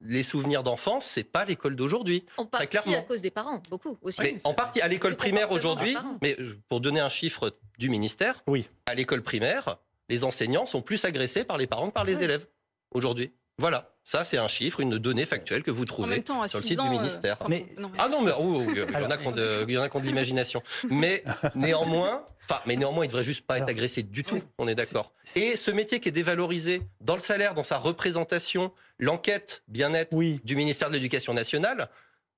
[0.00, 2.24] les souvenirs d'enfance, c'est pas l'école d'aujourd'hui.
[2.36, 2.98] En partie clairement.
[2.98, 4.20] à cause des parents, beaucoup aussi.
[4.20, 6.36] Mais en partie à l'école Le primaire aujourd'hui, mais
[6.68, 8.68] pour donner un chiffre du ministère, Oui.
[8.86, 9.76] à l'école primaire,
[10.08, 12.24] les enseignants sont plus agressés par les parents que par les Ouais.
[12.24, 12.46] élèves
[12.92, 13.32] aujourd'hui.
[13.58, 16.08] Voilà, ça c'est un chiffre, une donnée factuelle que vous En trouvez.
[16.10, 17.36] même temps, à sur le 6 site du ans, euh, ministère.
[17.48, 17.90] Mais- non.
[17.98, 19.78] Ah non, mais oh, oh, il y en a Alors- qui ont de- il y
[19.78, 20.62] en a qui ont de l'imagination.
[20.90, 24.40] Mais néanmoins, enfin, mais néanmoins, il devrait juste pas être agressé du tout.
[24.58, 25.12] On est d'accord.
[25.36, 30.40] Et ce métier qui est dévalorisé dans le salaire, dans sa représentation, l'enquête bien-être Oui.
[30.44, 31.88] du ministère de l'Éducation nationale,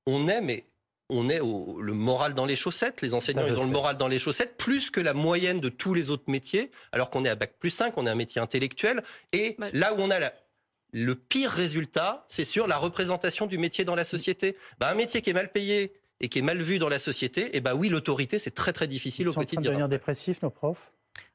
[0.06, 0.64] on est, mais
[1.08, 3.00] on est au, le moral dans les chaussettes.
[3.02, 5.68] Les enseignants, Ça, ils ont le moral dans les chaussettes, plus que la moyenne de
[5.68, 8.40] tous les autres métiers, alors qu'on est à bac plus 5, on est un métier
[8.40, 9.02] intellectuel.
[9.32, 10.32] Et Bah- là où on a la-
[10.98, 14.56] le pire résultat, c'est sur la représentation du métier dans la société.
[14.80, 17.54] Bah, un métier qui est mal payé et qui est mal vu dans la société,
[17.54, 19.90] et bah oui, l'autorité, c'est très très Ils difficile sont au en train de devenir
[19.90, 20.90] dépressifs, nos profs,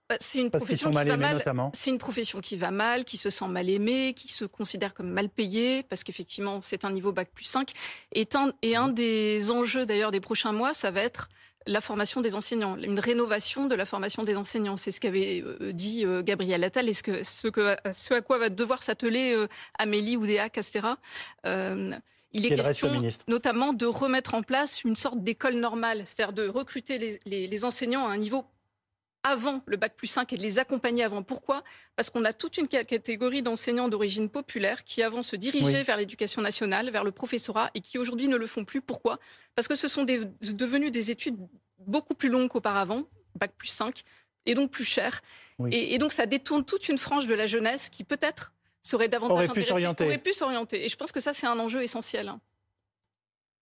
[0.10, 1.70] Bah, C'est une parce profession sont qui mal va mal.
[1.74, 5.12] C'est une profession qui va mal, qui se sent mal aimée, qui se considère comme
[5.12, 7.70] mal payée, parce qu'effectivement, c'est un niveau bac plus 5.
[8.14, 11.30] Et un, et un des enjeux d'ailleurs des prochains mois, ça va être
[11.68, 14.78] la formation des enseignants, une rénovation de la formation des enseignants.
[14.78, 18.22] C'est ce qu'avait euh, dit euh, Gabriel Attal et ce, que, ce, que, ce à
[18.22, 19.48] quoi va devoir s'atteler euh,
[19.78, 20.98] Amélie Oudéa Castera.
[21.46, 21.92] Euh,
[22.34, 22.88] il est question
[23.28, 27.66] notamment de remettre en place une sorte d'école normale, c'est-à-dire de recruter les, les- les
[27.66, 28.46] enseignants à un niveau
[29.24, 31.22] avant le bac plus 5 et de les accompagner avant.
[31.24, 31.64] Pourquoi?
[31.96, 35.84] Parce qu'on a toute une ca- catégorie d'enseignants d'origine populaire qui avant se dirigeaient Oui.
[35.84, 38.82] vers l'éducation nationale, vers le professorat et qui aujourd'hui ne le font plus.
[38.82, 39.20] Pourquoi?
[39.56, 40.22] Parce que ce sont des,
[40.54, 41.38] devenus des études
[41.80, 43.04] beaucoup plus longues qu'auparavant,
[43.40, 44.02] bac plus 5,
[44.48, 45.22] et donc plus chères.
[45.60, 45.70] Oui.
[45.74, 49.36] Et, et donc ça détourne toute une frange de la jeunesse qui peut-être serait davantage
[49.36, 50.06] Aurait pu intéressée, s'orienter.
[50.06, 50.86] aurait pu s'orienter.
[50.86, 52.34] Et je pense que ça c'est un enjeu essentiel.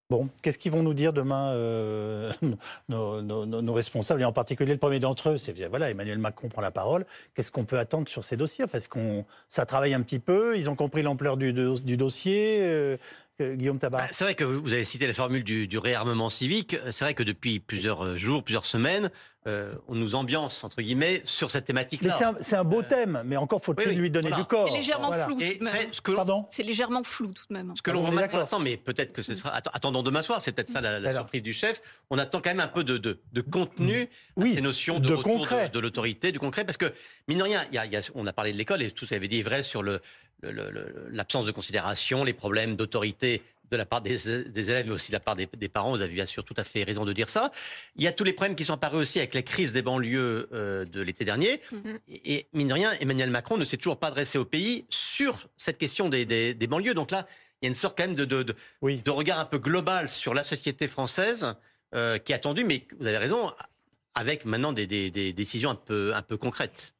[0.09, 2.31] Bon, qu'est-ce qu'ils vont nous dire demain, euh,
[2.89, 6.71] nos, responsables, et en particulier le premier d'entre eux, c'est voilà, Emmanuel Macron prend la
[6.71, 7.05] parole.
[7.35, 8.63] Qu'est-ce qu'on peut attendre sur ces dossiers?
[8.63, 10.57] Enfin, Est-ce qu'on ça travaille un petit peu?
[10.57, 12.97] Ils ont compris l'ampleur du, do- du dossier euh,
[13.43, 14.01] Guillaume Tabar.
[14.01, 16.75] Bah, c'est vrai que vous avez cité la formule du, du réarmement civique.
[16.91, 19.09] C'est vrai que depuis plusieurs euh, jours, plusieurs semaines,
[19.47, 22.13] euh, on nous ambiance, entre guillemets, sur cette Mais thématique-là.
[22.17, 24.43] c'est un, c'est un beau thème, mais encore faut-il oui, oui, lui donner voilà.
[24.43, 24.67] du corps.
[24.67, 25.25] C'est légèrement Voilà.
[25.25, 25.37] flou.
[25.39, 25.73] Et tout de même.
[25.81, 27.73] c'est ce que l'on Pardon C'est légèrement flou tout de même.
[27.75, 28.29] Ce que Ah, l'on mal d'accord.
[28.31, 29.55] pour l'instant, mais peut-être que ce sera.
[29.55, 31.81] Attendons demain soir, c'est peut-être ça la, surprise du chef.
[32.09, 35.07] On attend quand même un peu de, de- de contenu à Oui, ces notions de,
[35.07, 35.69] de retour concret.
[35.69, 36.93] de, de l'autorité, du concret, parce que
[37.29, 38.91] mine de rien, il y a- il y a- on a parlé de l'école et
[38.91, 40.01] tout ça avait dit est vrai sur le-
[40.41, 44.15] l'absence de considération, les problèmes d'autorité de la part des,
[44.47, 45.91] des élèves, mais aussi de la part des, des parents.
[45.95, 47.51] Vous avez bien sûr tout à fait raison de dire ça.
[47.95, 50.49] Il y a tous les problèmes qui sont apparus aussi avec la crise des banlieues
[50.53, 51.61] euh, de l'été dernier.
[51.71, 51.99] Mhm.
[52.07, 55.47] Et, et mine de rien, Emmanuel Macron ne s'est toujours pas adressé au pays sur
[55.55, 56.95] cette question des, des- des banlieues.
[56.95, 57.27] Donc là,
[57.61, 59.01] il y a une sorte quand même de, de- de- Oui.
[59.05, 61.53] de regard un peu global sur la société française
[61.93, 63.51] euh, qui est attendu, mais vous avez raison,
[64.15, 66.95] avec maintenant des, des- des décisions un peu, un peu concrètes.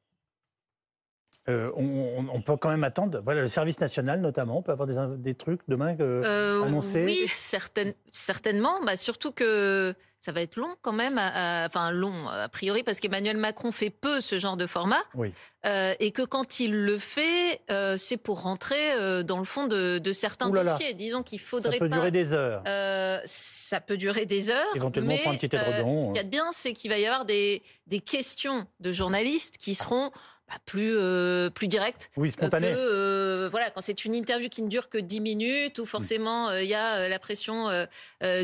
[1.50, 3.22] Euh, on, peut quand même attendre.
[3.24, 5.96] Voilà, le service national notamment, on peut avoir des, des trucs demain.
[5.96, 8.80] que- Euh, annoncé Oui, certaine- certainement.
[8.86, 12.84] Bah, surtout que ça va être long quand même, à- à- enfin long a priori,
[12.84, 15.34] parce qu'Emmanuel Macron fait peu ce genre de format, Oui.
[15.66, 19.66] euh, et que quand il le fait, euh, c'est pour rentrer euh, dans le fond
[19.68, 20.64] de, de certains là.
[20.66, 20.94] dossiers.
[20.94, 21.96] Disons qu'il Ça faudrait peut pas.
[21.96, 22.64] durer des heures.
[22.68, 24.76] Euh, ça peut durer des heures.
[24.76, 26.98] Éventuellement, mais, prendre un petit euh, ce qu'il y a de bien, c'est qu'il va
[27.00, 30.12] y avoir des, des questions de journalistes qui seront
[30.50, 32.12] bah, plus, euh, plus directes.
[32.18, 32.68] Oui, spontané.
[32.68, 36.50] que, euh, voilà, quand c'est une interview qui ne dure que 10 minutes, où forcément
[36.50, 37.68] euh, il y a euh, la pression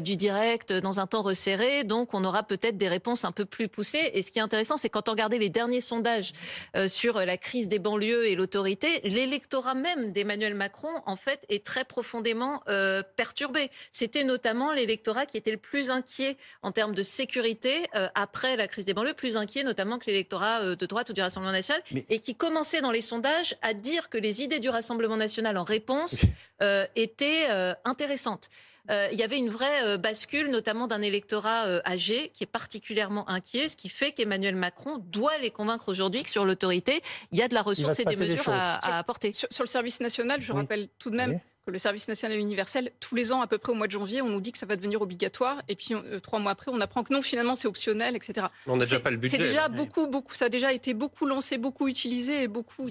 [0.01, 3.67] du direct dans un temps resserré, donc on aura peut-être des réponses un peu plus
[3.67, 4.11] poussées.
[4.13, 6.33] Et ce qui est intéressant, c'est quand on regardait les derniers sondages
[6.87, 11.85] sur la crise des banlieues et l'autorité, l'électorat même d'Emmanuel Macron, en fait, est très
[11.85, 12.61] profondément
[13.15, 13.69] perturbé.
[13.91, 18.67] C'était notamment l'électorat qui était le plus inquiet en termes de sécurité euh, après la
[18.67, 21.81] crise des banlieues, plus inquiet notamment que l'électorat euh, de droite ou du Rassemblement national,
[21.95, 25.58] Mais- et qui commençait dans les sondages à dire que les idées du Rassemblement national
[25.58, 26.21] en réponse
[26.62, 28.49] euh, étaient euh, intéressantes.
[28.91, 32.47] euh, il y avait une vraie euh, bascule, notamment d'un électorat euh, âgé qui est
[32.47, 37.39] particulièrement inquiet, ce qui fait qu'Emmanuel Macron doit les convaincre aujourd'hui que sur l'autorité, il
[37.39, 39.34] y a de la ressource et des mesures à, à apporter.
[39.34, 40.60] Sur, sur le service national, je Oui.
[40.60, 41.38] rappelle tout de même Oui.
[41.65, 44.21] Que le service national universel, tous les ans, à peu près au mois de janvier,
[44.21, 45.63] on nous dit que ça va devenir obligatoire.
[45.67, 48.47] Et puis, euh, trois mois après, on apprend que non, finalement, c'est optionnel, etc.
[48.67, 49.38] On n'a déjà pas le budget.
[49.38, 50.36] C'est déjà beaucoup, beaucoup.
[50.36, 52.88] Ça a déjà été beaucoup lancé, beaucoup utilisé et beaucoup.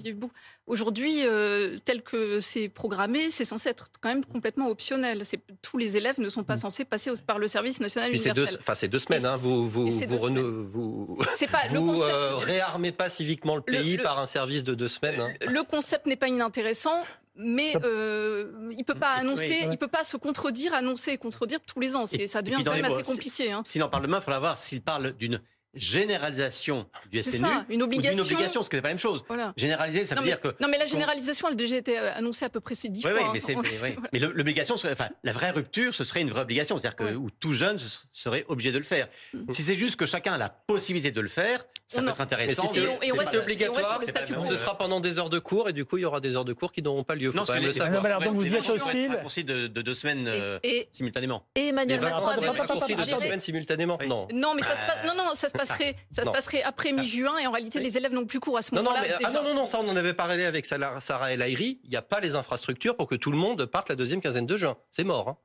[0.67, 5.23] Aujourd'hui, euh, tel que c'est programmé, c'est censé être quand même complètement optionnel.
[5.61, 8.57] Tous les élèves ne sont pas censés passer au- par le service national Puis universel.
[8.59, 9.25] enfin c'est deux semaines.
[9.25, 9.37] Hein.
[9.37, 12.09] Vous vous vous, vous, le concept.
[12.13, 15.21] euh, réarmez pas civiquement le Le- pays le- par un service de deux semaines.
[15.21, 15.33] hein.
[15.47, 17.03] Le concept n'est pas inintéressant,
[17.35, 19.69] mais Ça- euh, il peut pas annoncer, oui.
[19.71, 22.05] il peut pas se contredire, annoncer et contredire tous les ans.
[22.11, 23.51] Et- Ça devient quand même assez compliqué.
[23.51, 23.61] hein.
[23.65, 25.41] S'il en parle demain, il faudra voir s'il parle d'une
[25.75, 28.23] généralisation du C'est SNU ça, une ou d'une obligation.
[28.23, 29.23] obligation, ce qui n'est pas la même chose.
[29.27, 29.53] Voilà.
[29.57, 31.97] Généraliser, ça Non veut mais, dire que non, mais la généralisation, elle a déjà été
[31.97, 33.19] euh, annoncée à peu près ces dix Oui, fois.
[33.33, 33.41] oui, hein.
[33.47, 33.95] mais, On- oui.
[34.13, 37.13] Mais l'obligation, enfin, la vraie rupture, ce serait une vraie obligation, c'est-à-dire que Ouais.
[37.13, 39.07] où tout jeune se- serait obligé de le faire.
[39.33, 39.45] Mhm.
[39.51, 42.21] Si c'est juste que chacun a la possibilité de le faire, ça On peut être
[42.21, 42.63] intéressant.
[42.63, 44.43] Mais si c'est on- on si on obligatoire, pas quo.
[44.47, 46.45] ce sera pendant des heures de cours et du coup il y aura des heures
[46.45, 47.31] de cours qui n'auront pas lieu.
[47.31, 48.01] Faut Non, même le savoir.
[48.01, 50.59] mais alors, donc, vous êtes hostile un raccourci de, de deux semaines euh,
[50.91, 51.43] simultanément.
[51.55, 53.99] et Emmanuel Macron va- avait pas- pas- aussi pas- pas- pas- suggéré- deux semaines simultanément.
[54.07, 54.27] Non.
[54.33, 55.05] Non, mais ça se passe.
[55.05, 55.95] Non, non, ça se passerait.
[56.11, 58.73] Ça se passerait après mi-juin et en réalité, les élèves n'ont plus cours à ce
[58.75, 59.01] moment-là.
[59.23, 61.79] ah non, non, non, ça on en avait parlé avec Sarah El Haïry.
[61.83, 64.45] Il n'y a pas les infrastructures pour que tout le monde parte la deuxième quinzaine
[64.45, 64.77] de juin.
[64.89, 65.29] C'est mort.
[65.29, 65.37] hein.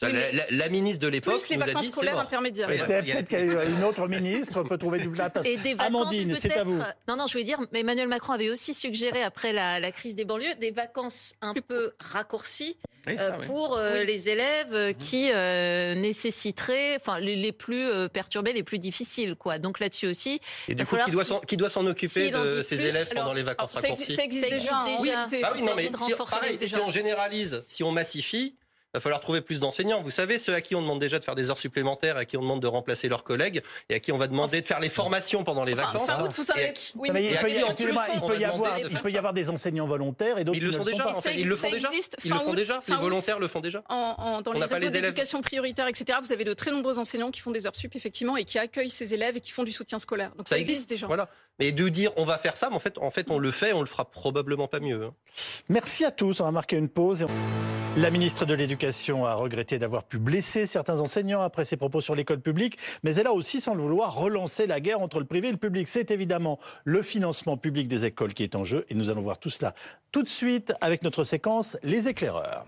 [0.00, 2.10] Ça, la, mais- la- la ministre de l'époque Plus les nous a vacances dit c'est
[2.10, 2.20] mort.
[2.20, 2.68] intermédiaires.
[2.68, 5.32] Peut-être qu'une autre ministre peut trouver du place.
[5.44, 6.78] Et des vacances Amandine, c'est à vous.
[6.78, 6.96] peut-être.
[7.08, 10.14] Non, non, je voulais dire, mais Emmanuel Macron avait aussi suggéré, après la, la crise
[10.14, 12.76] des banlieues, des vacances un peu raccourcies
[13.08, 13.46] Oui, euh, oui.
[13.46, 14.06] pour euh, Oui.
[14.06, 19.58] les élèves euh, qui euh, nécessiteraient, enfin, les, les plus perturbés, les plus difficiles, quoi.
[19.58, 22.62] Donc là-dessus aussi, Et du coup, qui doit si- s'en- qui doit s'en occuper de
[22.76, 24.76] plus, élèves alors- pendant les vacances Alors, ça, existe- raccourcies ça existe Ça existe déjà.
[24.78, 25.26] hein.
[25.28, 25.46] déjà.
[25.48, 28.54] Ah Bah non, mais si, pareil, on généralise, si on massifie,
[28.94, 30.00] va falloir trouver plus d'enseignants.
[30.00, 32.36] Vous savez, ceux à qui on demande déjà de faire des heures supplémentaires, à qui
[32.36, 34.88] on demande de remplacer leurs collègues, et à qui on va demander de faire les
[34.88, 36.08] formations pendant les Enfin, vacances.
[36.56, 38.92] Et à oui, mais Et il peut y, plus, il peut avoir, demander de il
[38.92, 40.90] faire peut y ça avoir des enseignants volontaires et d'autres Ils le qui sont le
[40.92, 41.20] déjà, sont en pas.
[41.20, 41.34] fait.
[41.34, 41.88] Ils le font ça déjà.
[41.88, 42.80] existe Ils le font déjà.
[42.88, 43.82] Les volontaires le font déjà.
[43.90, 47.30] En, en- dans On les réseaux d'éducation prioritaire, etc., vous avez de très nombreux enseignants
[47.30, 49.72] qui font des heures sup, effectivement, et qui accueillent ces élèves et qui font du
[49.72, 50.30] soutien scolaire.
[50.36, 51.06] Donc ça, Ça existe existe déjà.
[51.06, 51.28] Voilà.
[51.60, 53.72] Mais de dire on va faire ça, mais en fait, en fait, on le fait,
[53.72, 55.04] on le fera probablement pas mieux.
[55.04, 55.14] hein.
[55.68, 56.40] Merci à tous.
[56.40, 57.22] On va marquer une pause.
[57.22, 57.28] et on-
[58.00, 62.14] La ministre de l'Éducation a regretté d'avoir pu blesser certains enseignants après ses propos sur
[62.14, 65.48] l'école publique, mais elle a aussi, sans le vouloir, relancé la guerre entre le privé
[65.48, 65.88] et le public.
[65.88, 69.38] C'est évidemment le financement public des écoles qui est en jeu et nous allons voir
[69.38, 69.74] tout cela
[70.12, 72.66] tout de suite avec notre séquence Les éclaireurs.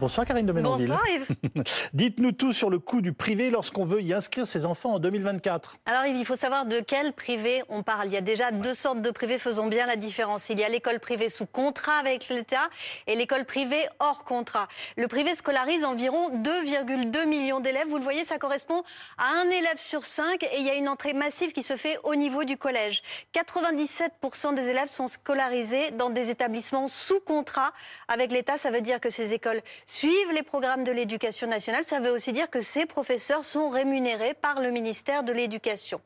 [0.00, 0.52] Bonsoir Karine de.
[0.52, 1.28] Bonsoir Yves.
[1.94, 5.76] Dites-nous tout sur le coût du privé lorsqu'on veut y inscrire ses enfants en 2024.
[5.86, 8.08] Alors Yves, il faut savoir de quel privé on parle.
[8.08, 10.48] Il y a déjà deux sortes de privés, faisons bien la différence.
[10.48, 12.70] Il y a l'école privée sous contrat avec l'État
[13.06, 14.66] et l'école privée hors contrat.
[14.96, 17.86] Le privé scolarise environ 2,2 millions d'élèves.
[17.88, 18.82] Vous le voyez, ça correspond
[19.16, 21.98] à un élève sur cinq et il y a une entrée massive qui se fait
[22.02, 23.00] au niveau du collège.
[23.32, 27.72] 97% des élèves sont scolarisés dans des établissements sous contrat
[28.08, 28.58] avec l'État.
[28.58, 31.84] Ça veut dire que ces écoles suivent les programmes de l'éducation nationale.
[31.86, 36.00] Ça veut aussi dire que ces professeurs sont rémunérés par le ministère de l'Éducation.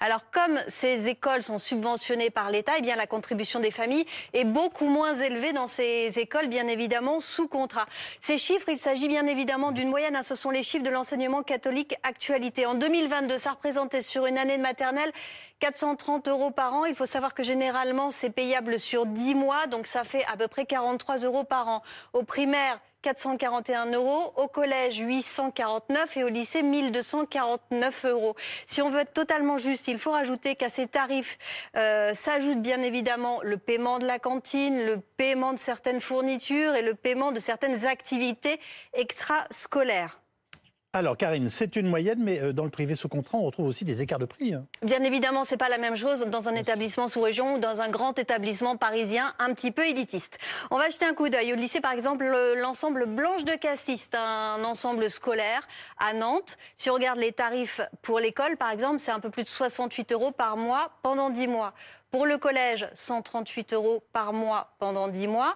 [0.00, 4.44] Alors, comme ces écoles sont subventionnées par l'État, eh bien, la contribution des familles est
[4.44, 7.86] beaucoup moins élevée dans ces écoles, bien évidemment, sous contrat.
[8.22, 10.16] Ces chiffres, il s'agit bien évidemment d'une moyenne.
[10.16, 10.22] hein.
[10.22, 12.66] Ce sont les chiffres de l'enseignement catholique actualité.
[12.66, 15.12] En 2022, ça représentait sur une année de maternelle
[15.60, 16.84] 430 euros par an.
[16.84, 20.48] Il faut savoir que généralement, c'est payable sur 10 mois, donc ça fait à peu
[20.48, 21.82] près 43 euros par an.
[22.12, 28.34] Au primaire, 441 euros, au collège 849 et au lycée 1249 euros.
[28.66, 31.38] Si on veut être totalement juste, il faut rajouter qu'à ces tarifs
[31.76, 36.82] euh, s'ajoute bien évidemment le paiement de la cantine, le paiement de certaines fournitures et
[36.82, 38.60] le paiement de certaines activités
[38.94, 40.20] extrascolaires.
[40.94, 43.84] Alors Karine, c'est une moyenne, mais euh, dans le privé sous contrat, on retrouve aussi
[43.84, 44.54] des écarts de prix.
[44.54, 44.64] hein.
[44.82, 47.90] Bien évidemment, c'est pas la même chose dans un établissement sous région ou dans un
[47.90, 50.38] grand établissement parisien un petit peu élitiste.
[50.70, 54.08] On va jeter un coup d'œil au lycée, par exemple, le- l'ensemble Blanche de Cassis,
[54.10, 55.60] c'est un ensemble scolaire
[55.98, 56.56] à Nantes.
[56.74, 60.12] Si on regarde les tarifs pour l'école, par exemple, c'est un peu plus de 68
[60.12, 61.74] euros par mois pendant 10 mois.
[62.10, 65.54] Pour le collège, 138 euros par mois pendant 10 mois.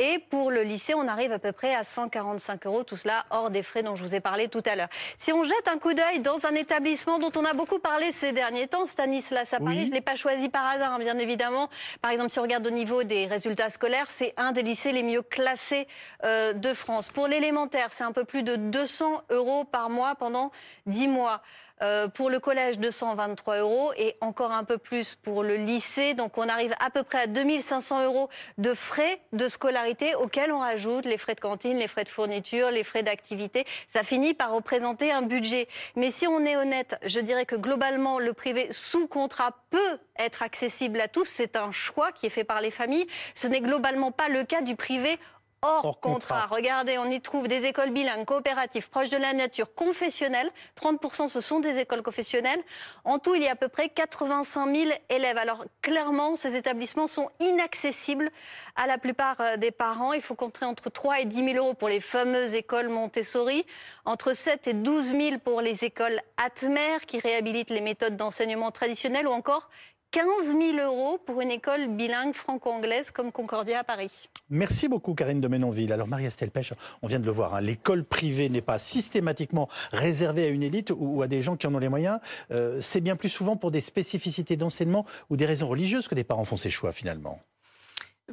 [0.00, 3.50] Et pour le lycée, on arrive à peu près à 145 euros, tout cela hors
[3.50, 4.88] des frais dont je vous ai parlé tout à l'heure.
[5.16, 8.32] Si on jette un coup d'œil dans un établissement dont on a beaucoup parlé ces
[8.32, 9.84] derniers temps, Stanislas à Paris, Oui.
[9.84, 11.68] je ne l'ai pas choisi par hasard, hein, bien évidemment.
[12.02, 15.04] Par exemple, si on regarde au niveau des résultats scolaires, c'est un des lycées les
[15.04, 15.86] mieux classés
[16.24, 17.10] euh, de France.
[17.10, 20.50] Pour l'élémentaire, c'est un peu plus de 200 euros par mois pendant
[20.86, 21.40] 10 mois.
[21.84, 26.14] Euh, pour le collège, 223 euros et encore un peu plus pour le lycée.
[26.14, 30.60] Donc on arrive à peu près à 2500 euros de frais de scolarité auxquels on
[30.60, 33.66] rajoute les frais de cantine, les frais de fourniture, les frais d'activité.
[33.92, 35.68] Ça finit par représenter un budget.
[35.94, 40.42] Mais si on est honnête, je dirais que globalement, le privé sous contrat peut être
[40.42, 41.26] accessible à tous.
[41.26, 43.06] C'est un choix qui est fait par les familles.
[43.34, 45.18] Ce n'est globalement pas le cas du privé
[45.64, 46.46] hors, contrat.
[46.46, 50.50] Regardez, on y trouve des écoles bilingues, coopératives, proches de la nature, confessionnelles.
[50.80, 52.62] 30% ce sont des écoles confessionnelles.
[53.04, 55.38] En tout, il y a à peu près 85 000 élèves.
[55.38, 58.30] Alors clairement, ces établissements sont inaccessibles
[58.76, 60.12] à la plupart euh, des parents.
[60.12, 63.64] Il faut compter entre 3 et 10 000 euros pour les fameuses écoles Montessori,
[64.04, 69.26] entre 7 et 12 000 pour les écoles Atmer qui réhabilitent les méthodes d'enseignement traditionnelles
[69.26, 69.68] ou encore
[70.14, 74.28] 15 000 euros pour une école bilingue franco-anglaise comme Concordia à Paris.
[74.48, 75.92] Merci beaucoup Karine de Ménonville.
[75.92, 80.44] Alors Marie-Estelle Pêche, on vient de le voir, hein, l'école privée n'est pas systématiquement réservée
[80.44, 82.20] à une élite ou à des gens qui en ont les moyens.
[82.52, 86.22] Euh, c'est bien plus souvent pour des spécificités d'enseignement ou des raisons religieuses que des
[86.22, 87.40] parents font ces choix finalement.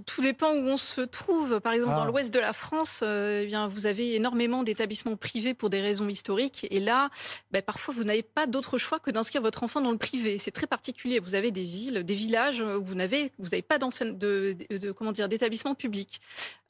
[0.06, 1.60] Tout dépend où on se trouve.
[1.60, 2.08] Par exemple, dans ah.
[2.08, 6.08] l'ouest de la France, euh, eh bien, vous avez énormément d'établissements privés pour des raisons
[6.08, 6.66] historiques.
[6.72, 7.10] Et là,
[7.52, 10.38] ben, parfois, vous n'avez pas d'autre choix que d'inscrire votre enfant dans le privé.
[10.38, 11.20] C'est très particulier.
[11.20, 14.92] Vous avez des villes, des villages où vous n'avez vous n'avez pas de, de, de,
[14.94, 16.22] comment dire d'établissement public.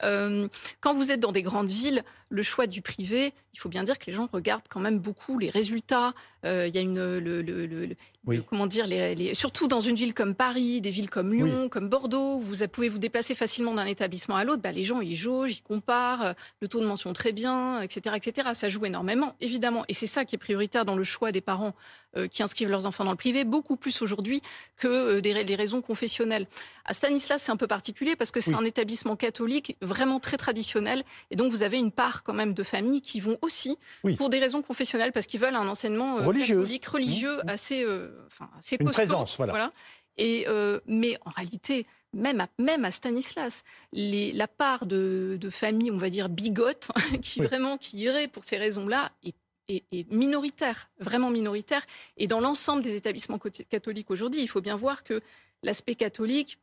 [0.02, 0.48] Euh,
[0.80, 3.98] quand vous êtes dans des grandes villes, le choix du privé, il faut bien dire
[3.98, 6.14] que les gens regardent quand même beaucoup les résultats.
[6.44, 9.94] Euh, il y a une, le, le, le, comment dire, les, les, surtout dans une
[9.94, 13.86] ville comme Paris, des villes comme Lyon, comme Bordeaux, vous pouvez vous déplacer facilement d'un
[13.86, 14.62] établissement à l'autre.
[14.62, 18.16] Bah, les gens ils jaugent, ils comparent, euh, le taux de mention très bien, etc.,
[18.16, 18.50] etc.
[18.54, 21.74] Ça joue énormément, évidemment, et c'est ça qui est prioritaire dans le choix des parents
[22.14, 24.42] euh, qui inscrivent leurs enfants dans le privé, beaucoup plus aujourd'hui
[24.76, 26.46] que euh, des, raisons confessionnelles.
[26.84, 31.04] À Stanislas, c'est un peu particulier parce que c'est un établissement catholique vraiment très traditionnel,
[31.30, 33.78] et donc vous avez une part quand même de familles qui vont aussi
[34.18, 37.48] pour des raisons confessionnelles parce qu'ils veulent un enseignement euh, catholique religieux mmh, mmh.
[37.48, 37.86] assez,
[38.26, 39.72] enfin, assez une présence, voilà.
[40.18, 40.44] Et
[40.84, 45.98] mais en réalité, même à, même à Stanislas, les, la part de, de familles, on
[45.98, 46.88] va dire, bigotes,
[47.22, 49.34] qui vraiment qui irait pour ces raisons-là, est
[49.68, 51.86] est, minoritaire, vraiment minoritaire.
[52.16, 55.22] Et dans l'ensemble des établissements catholiques aujourd'hui, il faut bien voir que
[55.62, 56.58] l'aspect catholique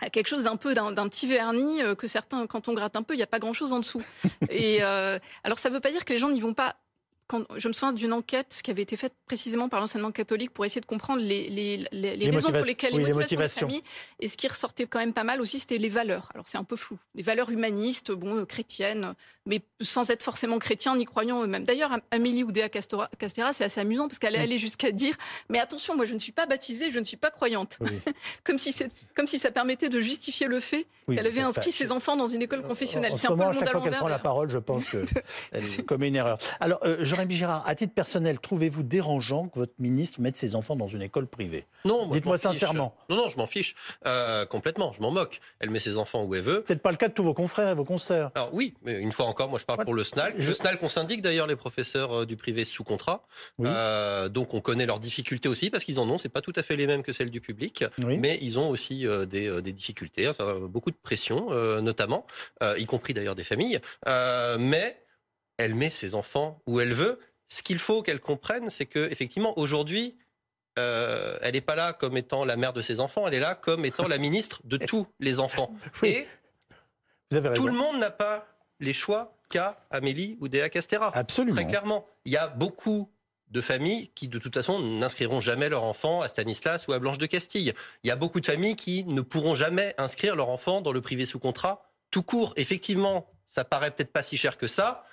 [0.00, 3.02] a quelque chose d'un peu d'un petit vernis euh, que certains, quand on gratte un
[3.02, 4.02] peu, il n'y a pas grand-chose en dessous.
[4.50, 6.76] Et euh, alors ça ne veut pas dire que les gens n'y vont pas
[7.26, 10.64] quand, je me souviens d'une enquête qui avait été faite précisément par l'enseignement catholique pour
[10.64, 13.82] essayer de comprendre les, les, les, les raisons pour lesquelles les motivations, familles.
[14.20, 16.30] Et ce qui ressortait quand même pas mal aussi, c'était les valeurs.
[16.34, 16.98] Alors c'est un peu flou.
[17.14, 19.14] Des valeurs humanistes, bon, euh, chrétiennes,
[19.46, 21.64] mais sans être forcément chrétiens ni croyants eux-mêmes.
[21.64, 23.08] D'ailleurs, Amélie Oudéa Castera,
[23.52, 25.14] c'est assez amusant parce qu'elle est allée jusqu'à dire
[25.48, 27.78] Mais attention, moi je ne suis pas baptisée, je ne suis pas croyante.
[28.44, 28.74] comme, si
[29.14, 32.42] comme si ça permettait de justifier le fait qu'elle avait inscrit ses enfants dans une
[32.42, 33.16] école confessionnelle.
[33.16, 34.84] C'est un peu le monde chaque fois qu'elle prend la parole, je pense
[35.52, 36.38] qu'elle commet une erreur.
[36.60, 40.76] Alors, euh, Jérémy Girard, à titre personnel, trouvez-vous dérangeant que votre ministre mette ses enfants
[40.76, 41.64] dans une école privée?
[41.84, 42.94] Non, dites-moi sincèrement.
[43.08, 43.74] Non, non, je m'en fiche
[44.06, 44.92] euh, complètement.
[44.92, 45.40] Je m'en moque.
[45.60, 46.62] Elle met ses enfants où elle veut.
[46.62, 48.30] Peut-être pas le cas de tous vos confrères et vos consoeurs.
[48.34, 50.34] Alors oui, mais une fois encore, moi je parle pour le SNAL.
[50.36, 53.24] Le SNAL qu'on syndique d'ailleurs les professeurs euh, du privé sous contrat.
[53.60, 56.18] Euh, donc on connaît leurs difficultés aussi parce qu'ils en ont.
[56.18, 59.06] C'est pas tout à fait les mêmes que celles du public, mais ils ont aussi
[59.28, 60.26] des, des, difficultés.
[60.26, 60.32] Hein.
[60.32, 61.50] Ça a beaucoup de pression,
[61.80, 62.26] notamment,
[62.76, 63.80] y compris d'ailleurs des familles.
[64.58, 65.03] mais
[65.56, 69.58] elle met ses enfants où elle veut ce qu'il faut qu'elle comprenne, c'est que effectivement
[69.58, 70.16] aujourd'hui,
[70.78, 73.54] euh, elle n'est pas là comme étant la mère de ses enfants, elle est là
[73.54, 75.74] comme étant la ministre de tous les enfants.
[76.02, 76.26] Et
[77.30, 78.46] tout le monde n'a pas
[78.80, 81.16] les choix qu'a Amélie ou Déa Castera.
[81.16, 81.54] Absolument.
[81.54, 82.06] Très clairement.
[82.24, 83.10] Il y a beaucoup
[83.48, 87.18] de familles qui, de toute façon, n'inscriront jamais leur enfant à Stanislas ou à Blanche
[87.18, 87.72] de Castille.
[88.02, 91.00] Il y a beaucoup de familles qui ne pourront jamais inscrire leur enfant dans le
[91.00, 92.52] privé sous contrat tout court.
[92.56, 95.04] Effectivement, ça paraît peut-être pas si cher que ça,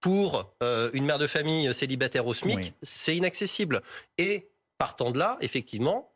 [0.00, 3.82] pour euh, une mère de famille célibataire au SMIC, c'est inaccessible.
[4.18, 6.12] Et partant de là, effectivement,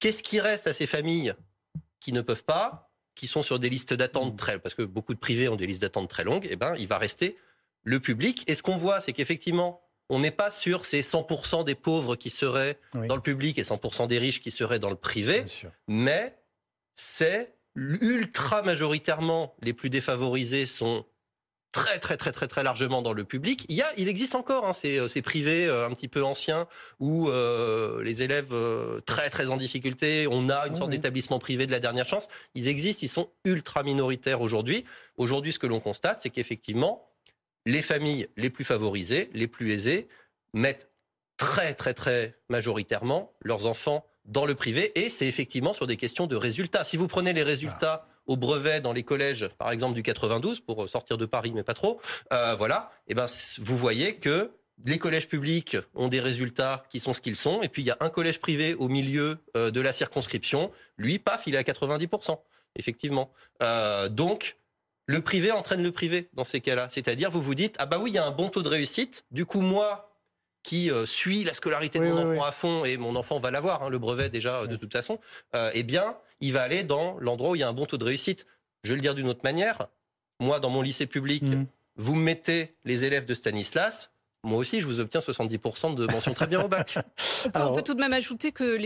[0.00, 1.34] qu'est-ce qui reste à ces familles
[2.00, 4.36] qui ne peuvent pas, qui sont sur des listes d'attente mm.
[4.36, 6.86] très, parce que beaucoup de privés ont des listes d'attente très longues, eh ben, il
[6.86, 7.36] va rester
[7.84, 8.44] le public.
[8.46, 12.30] Et ce qu'on voit, c'est qu'effectivement, on n'est pas sur ces 100% des pauvres qui
[12.30, 15.44] seraient dans le public et 100% des riches qui seraient dans le privé,
[15.86, 16.34] mais
[16.94, 21.04] c'est ultra majoritairement les plus défavorisés sont
[21.78, 23.64] très très très très très largement dans le public.
[23.68, 26.24] Il y a, il existe encore hein, ces, euh, ces, privés euh, un petit peu
[26.24, 26.66] anciens
[26.98, 28.54] où euh, les élèves
[29.06, 32.28] très très en difficulté, on a une sorte d'établissement privé de la dernière chance.
[32.54, 34.84] Ils existent, ils sont ultra minoritaires aujourd'hui.
[35.16, 37.08] Aujourd'hui, ce que l'on constate, c'est qu'effectivement,
[37.64, 40.08] les familles les plus favorisées, les plus aisées,
[40.54, 40.90] mettent
[41.36, 46.26] très très très majoritairement leurs enfants dans le privé et c'est effectivement sur des questions
[46.26, 46.84] de résultats.
[46.84, 50.88] Si vous prenez les résultats au brevet dans les collèges, par exemple du 92, pour
[50.88, 52.00] sortir de Paris, mais pas trop,
[52.32, 53.26] euh, voilà, et eh ben
[53.58, 54.52] vous voyez que
[54.84, 57.90] les collèges publics ont des résultats qui sont ce qu'ils sont, et puis il y
[57.90, 60.70] a un collège privé au milieu euh, de la circonscription.
[60.96, 62.38] Lui, paf, il est à 90%,
[62.76, 63.32] effectivement.
[63.62, 64.56] Euh, donc,
[65.06, 66.88] le privé entraîne le privé dans ces cas-là.
[66.90, 69.24] C'est-à-dire, vous vous dites, ah bah oui, il y a un bon taux de réussite.
[69.30, 70.14] Du coup, moi,
[70.62, 73.82] qui euh, suis la scolarité de mon enfant à fond, et mon enfant va l'avoir,
[73.82, 75.18] hein, le brevet déjà, de toute façon,
[75.72, 78.04] eh bien, il va aller dans l'endroit où il y a un bon taux de
[78.04, 78.46] réussite.
[78.84, 79.88] Je vais le dire d'une autre manière.
[80.40, 81.66] Moi, dans mon lycée public, mmh.
[81.96, 84.12] vous mettez les élèves de Stanislas,
[84.44, 86.96] moi aussi, je vous obtiens 70% de mention très bien au bac.
[87.54, 88.76] on, peut, tout de même ajouter que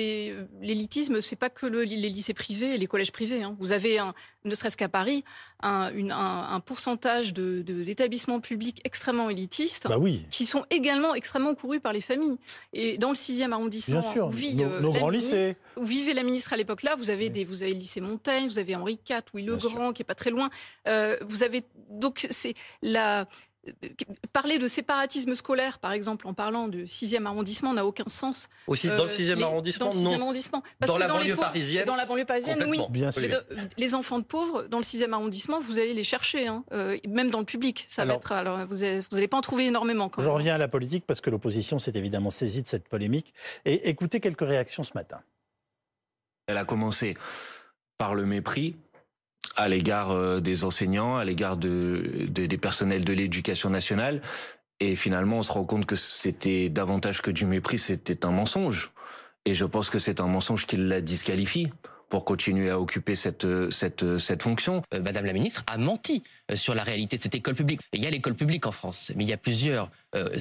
[0.61, 3.42] l'élitisme, c'est pas que les lycées privés et les collèges privés.
[3.42, 3.55] Hein.
[3.61, 4.14] Vous avez, un,
[4.46, 5.24] ne serait-ce qu'à Paris,
[5.62, 9.98] un, pourcentage d'établissements de, publics extrêmement élitistes bah
[10.30, 12.38] qui sont également extrêmement courus par les familles.
[12.72, 15.57] Et dans le 6e arrondissement, Bien où, vit, nos, euh, grands lycées.
[15.76, 18.46] où vivait la ministre à l'époque là, vous avez, des, vous avez le lycée Montaigne,
[18.46, 20.48] vous avez Henri IV, Louis le Grand, qui est pas très loin.
[20.88, 23.26] Euh, vous avez donc c'est la
[24.32, 28.48] Parler de séparatisme scolaire, par exemple, en parlant du 6e arrondissement, n'a aucun sens.
[28.66, 30.62] Aussi dans le 6e euh, arrondissement, dans le 6e Arrondissement.
[30.80, 32.80] dans la banlieue parisienne Dans la banlieue parisienne, oui.
[32.90, 33.22] Bien sûr.
[33.76, 36.64] Les enfants de pauvres, dans le 6e arrondissement, vous allez les chercher, hein.
[36.72, 37.86] euh, même dans le public.
[37.88, 38.78] Ça va être, alors, vous
[39.12, 40.08] n'allez pas en trouver énormément.
[40.08, 43.32] Quand je reviens à la politique parce que l'opposition s'est évidemment saisie de cette polémique.
[43.64, 45.20] Et écoutez quelques réactions ce matin.
[46.46, 47.16] Elle a commencé
[47.98, 48.76] par le mépris,
[49.57, 54.22] à l'égard euh, des enseignants, à l'égard de, des personnels de l'éducation nationale.
[54.80, 58.92] Et finalement, on se rend compte que c'était davantage que du mépris, c'était un mensonge.
[59.44, 61.68] Et je pense que c'est un mensonge qui la disqualifie
[62.09, 64.82] pour continuer à occuper cette cette cette fonction.
[64.92, 67.80] Euh, Madame la ministre a menti euh, sur la réalité de cette école publique.
[67.92, 69.90] Il y a l'école publique en France, mais il y a plusieurs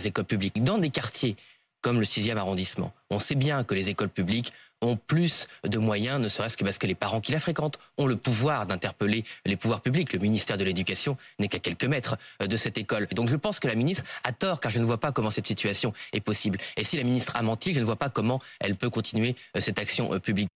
[0.04, 1.36] écoles publiques dans des quartiers
[1.82, 2.94] comme le 6e arrondissement.
[3.10, 6.78] On sait bien que les écoles publiques ont plus de moyens, ne serait-ce que parce
[6.78, 10.14] que les parents qui la fréquentent ont le pouvoir d'interpeller les pouvoirs publics.
[10.14, 13.08] Le ministère de l'Éducation n'est qu'à quelques mètres euh, de cette école.
[13.08, 15.48] donc je pense que la ministre a tort, car je ne vois pas comment cette
[15.48, 16.58] situation est possible.
[16.78, 19.60] Et si la ministre a menti, je ne vois pas comment elle peut continuer euh,
[19.60, 20.50] cette action euh, publique.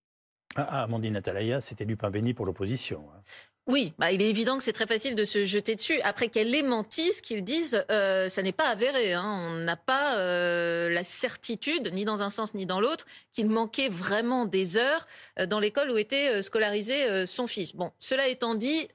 [0.55, 3.05] Ah, ah, Amandine Atalaya, c'était du pain béni pour l'opposition.
[3.67, 5.99] Oui, bah, il est évident que c'est très facile de se jeter dessus.
[6.01, 9.13] Après qu'elle ait menti, ce qu'ils disent, euh, ça n'est pas avéré.
[9.13, 9.25] Hein.
[9.25, 13.89] On n'a pas euh, la certitude, ni dans un sens ni dans l'autre, qu'il manquait
[13.89, 15.07] vraiment des heures
[15.39, 17.75] euh, dans l'école où était scolarisé son fils.
[17.75, 18.87] Bon, cela étant dit,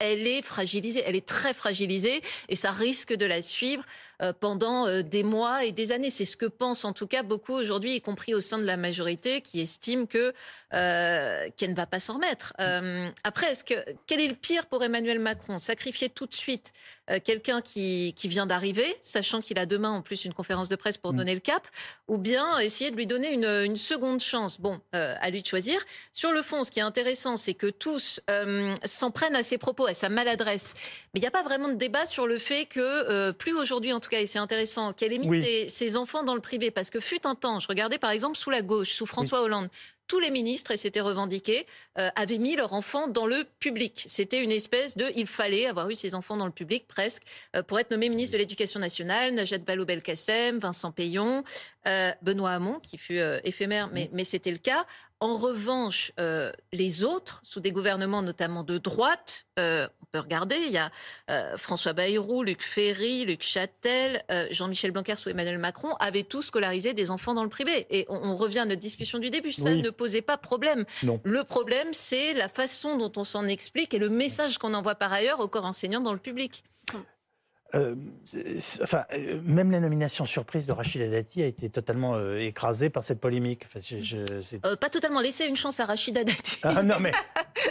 [0.00, 3.84] elle est fragilisée, elle est très fragilisée et ça risque de la suivre
[4.40, 6.10] pendant euh, des mois et des années.
[6.10, 8.76] C'est ce que pensent en tout cas beaucoup aujourd'hui, y compris au sein de la
[8.76, 10.32] majorité, qui estiment que
[10.72, 12.52] euh, qu'elle ne va pas s'en remettre.
[13.24, 13.74] après, est-ce que
[14.06, 15.58] quel est le pire pour Emmanuel Macron?
[15.58, 16.72] Sacrifier tout de suite
[17.24, 20.96] quelqu'un qui, qui vient d'arriver, sachant qu'il a demain en plus une conférence de presse
[20.96, 21.16] pour mm.
[21.16, 21.66] donner le cap,
[22.08, 24.58] ou bien essayer de lui donner une, une seconde chance?
[24.58, 25.80] Bon, à lui de choisir.
[26.12, 28.20] Sur le fond, ce qui est intéressant, c'est que tous
[28.84, 30.74] s'en prennent à ses propos, à sa maladresse.
[31.12, 34.00] Mais il n'y a pas vraiment de débat sur le fait que plus aujourd'hui, en
[34.04, 36.70] tout cas, et c'est intéressant, qu'elle ait mis ses, enfants dans le privé.
[36.70, 39.68] Parce que fut un temps, je regardais par exemple sous la gauche, sous François Hollande,
[40.06, 41.66] tous les ministres, et c'était revendiqué,
[41.98, 44.04] euh, avaient mis leurs enfants dans le public.
[44.06, 47.22] C'était une espèce de, il fallait avoir eu ses enfants dans le public presque
[47.56, 49.32] euh, pour être nommé ministre de l'Éducation nationale.
[49.32, 51.42] Najat Vallaud-Belkacem, Vincent Payon,
[51.86, 54.84] euh, Benoît Hamon, qui fut éphémère, mais, mais c'était le cas.
[55.20, 56.12] En revanche,
[56.72, 59.46] les autres, sous des gouvernements notamment de droite,
[60.14, 60.92] peut regarder, il y a
[61.56, 67.10] François Bayrou, Luc Ferry, Luc Châtel, Jean-Michel Blanquer sous Emmanuel Macron, avaient tous scolarisé des
[67.10, 67.86] enfants dans le privé.
[67.90, 69.50] Et on, revient à notre discussion du début.
[69.50, 70.84] Ça ne posait pas problème.
[71.24, 75.12] Le problème, c'est la façon dont on s'en explique et le message qu'on envoie par
[75.12, 76.62] ailleurs au corps enseignant dans le public.
[77.74, 77.94] Euh,
[78.82, 83.02] enfin, euh, même la nomination surprise de Rachida Dati a été totalement euh, écrasée par
[83.02, 83.66] cette polémique.
[84.80, 85.20] pas totalement.
[85.20, 86.60] Laissez une chance à Rachida Dati.
[86.62, 87.12] Ah, non, mais,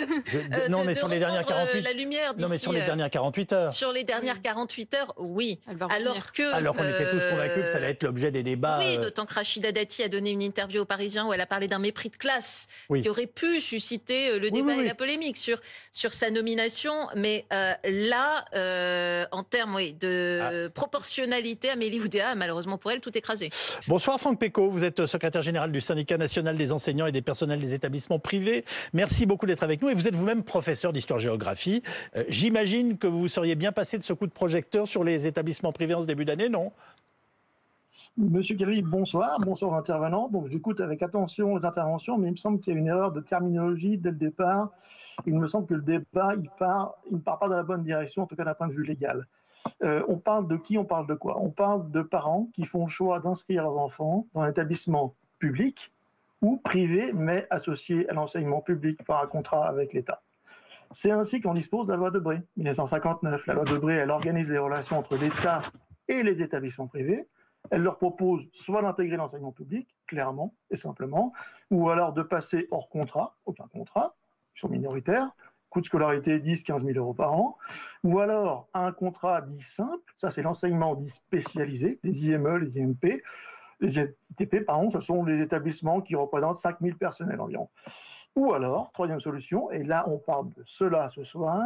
[0.69, 3.71] non, mais sur les dernières 48 la lumière Non, mais sur les dernières 48 heures.
[3.71, 5.59] Sur les dernières 48 heures, oui.
[5.89, 6.53] Alors que.
[6.53, 8.79] Alors qu'on était tous convaincus que ça allait être l'objet des débats.
[8.79, 11.67] Oui, d'autant que Rachida Dati a donné une interview aux Parisiens où elle a parlé
[11.67, 16.13] d'un mépris de classe qui aurait pu susciter le débat et la polémique sur, sur
[16.13, 16.93] sa nomination.
[17.15, 17.45] Mais
[17.83, 18.45] là,
[19.31, 20.69] en termes oui, de ah.
[20.73, 23.49] proportionnalité, Amélie Oudéa a malheureusement pour elle tout écrasé.
[23.87, 27.59] Bonsoir Franck Péco, vous êtes secrétaire général du syndicat national des enseignants et des personnels
[27.59, 28.63] des établissements privés.
[28.93, 31.83] Merci beaucoup d'être avec nous et vous êtes vous-même professeur d'histoire-géographie.
[32.15, 35.73] Euh, j'imagine que vous seriez bien passé de ce coup de projecteur sur les établissements
[35.73, 36.71] privés en ce début d'année, non?
[38.17, 40.27] Monsieur Kelly, bonsoir, bonsoir aux intervenants.
[40.27, 43.11] Donc j'écoute avec attention les interventions, mais il me semble qu'il y a une erreur
[43.11, 44.69] de terminologie dès le départ.
[45.25, 47.83] Il me semble que le débat, il, part, il ne part pas dans la bonne
[47.83, 49.27] direction, en tout cas d'un point de vue légal.
[49.83, 51.39] Euh, on parle de qui On parle de quoi?
[51.39, 55.91] On parle de parents qui font le choix d'inscrire leurs enfants dans un établissement public
[56.41, 60.21] ou privé, mais associé à l'enseignement public par un contrat avec l'État.
[60.91, 63.47] C'est ainsi qu'on dispose de la loi de Bré, 1959.
[63.47, 65.59] La loi de Bré, elle organise les relations entre l'État
[66.07, 67.27] et les établissements privés.
[67.71, 71.33] Elle leur propose soit d'intégrer l'enseignement public, clairement et simplement,
[71.71, 74.15] ou alors de passer hors contrat, aucun contrat,
[74.55, 74.69] ils sont
[75.73, 77.57] coût de scolarité 10-15 000 euros par an,
[78.03, 83.23] ou alors un contrat dit simple, ça c'est l'enseignement dit spécialisé, les IME, les IMP,
[83.79, 87.69] les ITP, pardon, ce sont les établissements qui représentent 5 000 personnels environ.
[88.35, 91.63] Ou alors, troisième solution, et là on parle de cela ce soir,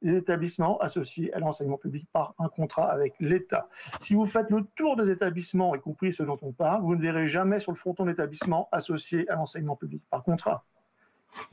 [0.00, 3.68] les établissements associés à l'enseignement public par un contrat avec l'État.
[4.00, 7.02] Si vous faites le tour des établissements, y compris ceux dont on parle, vous ne
[7.02, 10.64] verrez jamais sur le fronton d'établissement associé à l'enseignement public par contrat.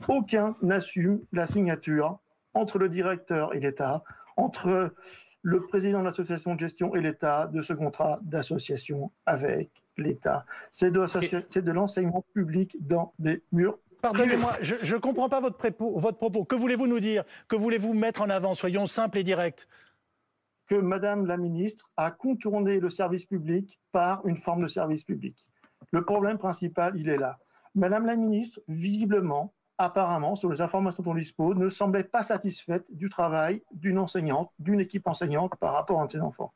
[0.08, 2.18] Aucun n'assume la signature
[2.54, 4.02] entre le directeur et l'État,
[4.36, 4.94] entre
[5.42, 10.44] le président de l'association de gestion et l'État de ce contrat d'association avec l'État.
[10.72, 15.58] C'est de, de l'enseignement public dans des murs Pardonnez-moi, je ne comprends pas votre.
[15.98, 16.44] Votre propos.
[16.44, 17.24] Que voulez-vous nous dire?
[17.48, 18.54] Que voulez-vous mettre en avant?
[18.54, 19.66] Soyons simples et directs.
[20.68, 25.36] Que Madame la ministre a contourné le service public par une forme de service public.
[25.90, 27.38] Le problème principal, il est là.
[27.74, 32.84] Madame la ministre, visiblement, apparemment, sur les informations dont on dispose, ne semblait pas satisfaite
[32.90, 36.52] du travail d'une enseignante, d'une équipe enseignante par rapport à un de ses enfants.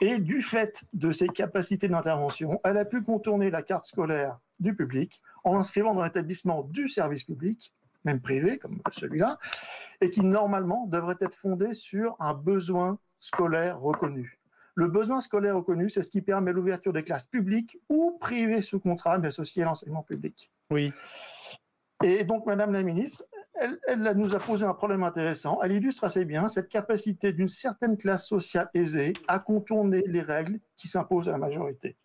[0.00, 4.74] Et du fait de ses capacités d'intervention, elle a pu contourner la carte scolaire du
[4.74, 9.38] public en inscrivant dans l'établissement du service public, même privé comme celui-là,
[10.00, 14.38] et qui normalement devrait être fondé sur un besoin scolaire reconnu.
[14.74, 18.80] Le besoin scolaire reconnu, c'est ce qui permet l'ouverture des classes publiques ou privées sous
[18.80, 20.50] contrat, mais associées à l'enseignement public.
[20.70, 20.92] Oui.
[22.02, 23.24] Et donc, Madame la ministre,
[23.60, 25.60] elle, nous a posé un problème intéressant.
[25.62, 30.58] Elle illustre assez bien cette capacité d'une certaine classe sociale aisée à contourner les règles
[30.76, 31.96] qui s'imposent à la majorité.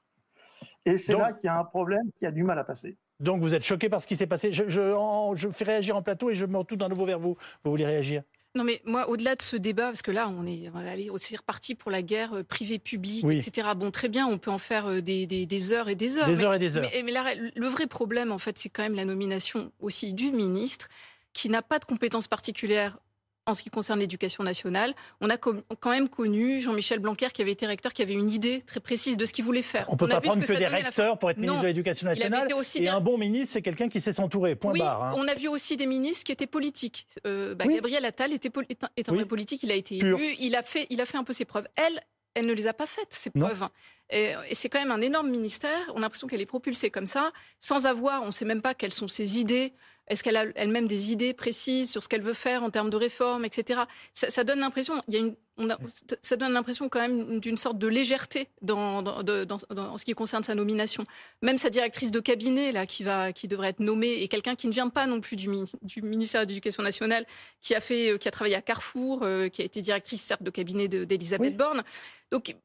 [0.86, 2.98] Et c'est là qu'il y a un problème qui a du mal à passer.
[3.20, 4.54] Donc vous êtes choqué par ce qui s'est passé.
[4.54, 7.36] Je, je, fais réagir en plateau et je me retourne à nouveau vers vous.
[7.64, 8.24] Vous voulez réagir?
[8.56, 11.92] Non mais moi, au-delà de ce débat, parce que là, on est, aussi reparti pour
[11.92, 13.70] la guerre euh, privée-publique, etc.
[13.76, 16.28] Bon, très bien, on peut en faire euh, des, des, heures et des heures.
[16.28, 16.90] Des heures et des heures.
[16.92, 20.32] Mais, mais là, le vrai problème, en fait, c'est quand même la nomination aussi du
[20.32, 20.88] ministre
[21.34, 22.98] qui n'a pas de compétences particulières
[23.46, 24.94] en ce qui concerne l'éducation nationale.
[25.22, 28.62] On a quand même connu Jean-Michel Blanquer qui avait été recteur, qui avait une idée
[28.62, 29.86] très précise de ce qu'il voulait faire.
[29.90, 32.48] On ne peut pas prendre que, des recteurs pour être ministre de l'Éducation nationale.
[32.76, 34.56] Et un bon ministre, c'est quelqu'un qui sait s'entourer.
[34.56, 35.04] Point barre.
[35.04, 35.14] Hein.
[35.18, 37.08] On a vu aussi des ministres qui étaient politiques.
[37.26, 38.52] Euh, bah, Gabriel Attal était
[38.98, 39.64] est un vrai politique.
[39.64, 40.36] Il a été élu.
[40.40, 41.68] Il a fait, il a fait un peu ses preuves.
[41.76, 42.02] Elle,
[42.36, 43.68] elle ne les a pas faites, ces preuves.
[44.10, 45.80] Et, c'est quand même un énorme ministère.
[45.94, 48.74] On a l'impression qu'elle est propulsée comme ça, sans avoir, on ne sait même pas
[48.74, 49.74] quelles sont ses idées.
[50.10, 52.98] Est-ce qu'elle a elle-même des idées précises sur ce qu'elle veut faire en termes de
[52.98, 53.82] réforme, etc.
[54.14, 55.78] Ça, donne l'impression, il y a une, on a,
[56.22, 60.44] ça donne l'impression quand même d'une sorte de légèreté dans, dans, dans, ce qui concerne
[60.44, 61.04] sa nomination.
[61.42, 64.68] Même sa directrice de cabinet là, qui va, qui devrait être nommée, et quelqu'un qui
[64.68, 65.48] ne vient pas non plus du,
[65.84, 67.26] du ministère de l'Éducation nationale,
[67.62, 70.50] qui a fait, qui a travaillé à Carrefour, euh, qui a été directrice certes de
[70.50, 71.84] cabinet d'Elisabeth Borne.
[72.32, 72.56] Donc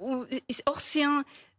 [0.00, 0.26] Or,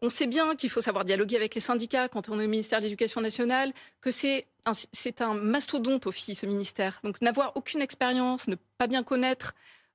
[0.01, 2.79] on sait bien qu'il faut savoir dialoguer avec les syndicats quand on est au ministère
[2.79, 4.73] de l'Éducation nationale, que c'est un,
[5.19, 6.99] un mastodonte aussi, ce ministère.
[7.03, 9.53] Donc, n'avoir aucune expérience, ne pas bien connaître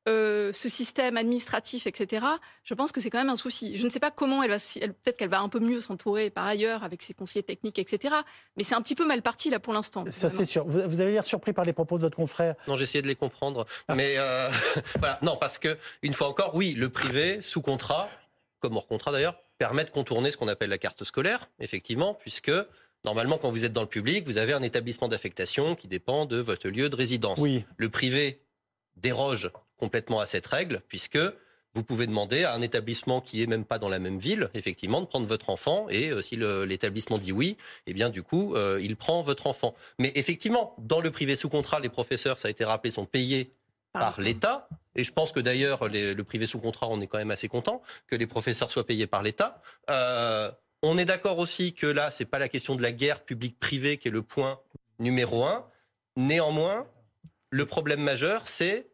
[0.08, 2.24] euh, ce système administratif, etc.,
[2.64, 3.76] je pense que c'est quand même un souci.
[3.76, 6.46] Je ne sais pas comment elle va, peut-être qu'elle va un peu mieux s'entourer par
[6.46, 8.14] ailleurs avec ses conseillers techniques, etc.,
[8.56, 10.04] mais c'est un petit peu mal parti là pour l'instant.
[10.10, 10.64] Ça, c'est sûr.
[10.66, 12.54] Vous, vous, avez l'air surpris par les propos de votre confrère.
[12.66, 13.66] Non, j'ai essayé de les comprendre.
[13.88, 13.94] Ah.
[13.94, 14.48] Mais euh,
[14.98, 18.08] voilà, non, parce que, une fois encore, oui, le privé, sous contrat,
[18.60, 22.52] comme hors contrat d'ailleurs, permet de contourner ce qu'on appelle la carte scolaire, effectivement, puisque
[23.04, 26.36] Normalement, quand vous êtes dans le public, vous avez un établissement d'affectation qui dépend de
[26.36, 27.38] votre lieu de résidence.
[27.38, 27.64] Oui.
[27.76, 28.42] Le privé
[28.96, 31.18] déroge complètement à cette règle, puisque
[31.74, 35.00] vous pouvez demander à un établissement qui est même pas dans la même ville, effectivement,
[35.00, 35.86] de prendre votre enfant.
[35.88, 37.56] Et euh, si l'établissement dit oui,
[37.86, 39.74] eh bien, du coup, euh, il prend votre enfant.
[39.98, 43.54] Mais effectivement, dans le privé sous contrat, les professeurs, ça a été rappelé, sont payés
[43.92, 44.68] par l'État.
[44.94, 47.82] Et je pense que d'ailleurs, le privé sous contrat, on est quand même assez content
[48.06, 49.62] que les professeurs soient payés par l'État.
[49.88, 50.50] Euh,
[50.82, 54.08] on est d'accord aussi que là, c'est pas la question de la guerre publique-privée qui
[54.08, 54.60] est le point
[54.98, 55.66] numéro un.
[56.16, 56.86] Néanmoins,
[57.50, 58.88] le problème majeur, c'est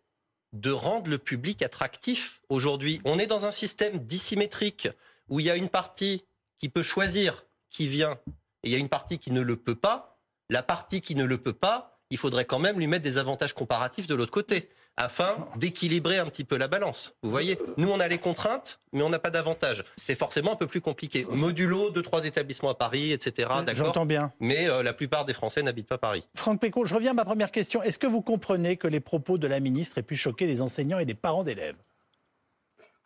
[0.53, 2.40] de rendre le public attractif.
[2.49, 4.88] Aujourd'hui, on est dans un système dissymétrique
[5.28, 6.24] où il y a une partie
[6.59, 8.18] qui peut choisir qui vient
[8.62, 10.18] et il y a une partie qui ne le peut pas.
[10.49, 13.53] La partie qui ne le peut pas, il faudrait quand même lui mettre des avantages
[13.53, 17.15] comparatifs de l'autre côté afin d'équilibrer un petit peu la balance.
[17.23, 19.83] Vous voyez, nous on a les contraintes, mais on n'a pas d'avantages.
[19.97, 21.27] C'est forcément un peu plus compliqué.
[21.31, 23.51] Modulo, deux, trois établissements à Paris, etc.
[23.75, 24.33] J'entends bien.
[24.41, 26.27] Mais euh, la plupart des Français n'habitent pas Paris.
[26.35, 27.83] Franck Péco, je reviens à ma première question.
[27.83, 30.99] Est-ce que vous comprenez que les propos de la ministre aient pu choquer les enseignants
[30.99, 31.77] et des parents d'élèves?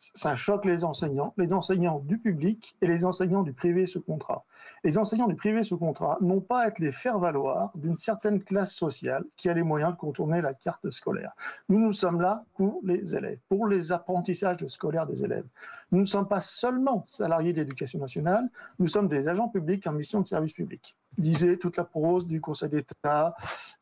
[0.01, 4.45] Ça choque les enseignants, les enseignants du public et les enseignants du privé sous contrat.
[4.83, 8.75] Les enseignants du privé sous contrat n'ont pas à être les faire-valoir d'une certaine classe
[8.75, 11.33] sociale qui a les moyens de contourner la carte scolaire.
[11.69, 15.47] Nous, nous sommes là pour les élèves, pour les apprentissages scolaires des élèves.
[15.93, 18.49] Nous ne sommes pas seulement salariés de l'éducation nationale,
[18.79, 20.97] nous sommes des agents publics en mission de service public.
[21.19, 23.35] Disait toute la prose du Conseil d'État,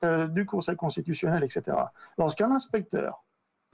[0.05, 1.77] euh, du Conseil constitutionnel, etc.
[2.17, 3.23] Lorsqu'un inspecteur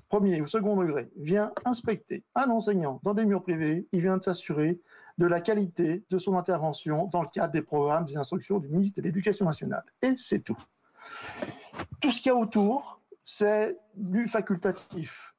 [0.09, 4.23] premier ou second degré vient inspecter un enseignant dans des murs privés, il vient de
[4.23, 4.81] s'assurer
[5.19, 9.01] de la qualité de son intervention dans le cadre des programmes des instructions du ministre
[9.01, 9.85] de l'Éducation nationale.
[10.03, 10.57] Et c'est tout.
[12.01, 15.35] Tout ce qu'il y a autour, c'est du facultatif.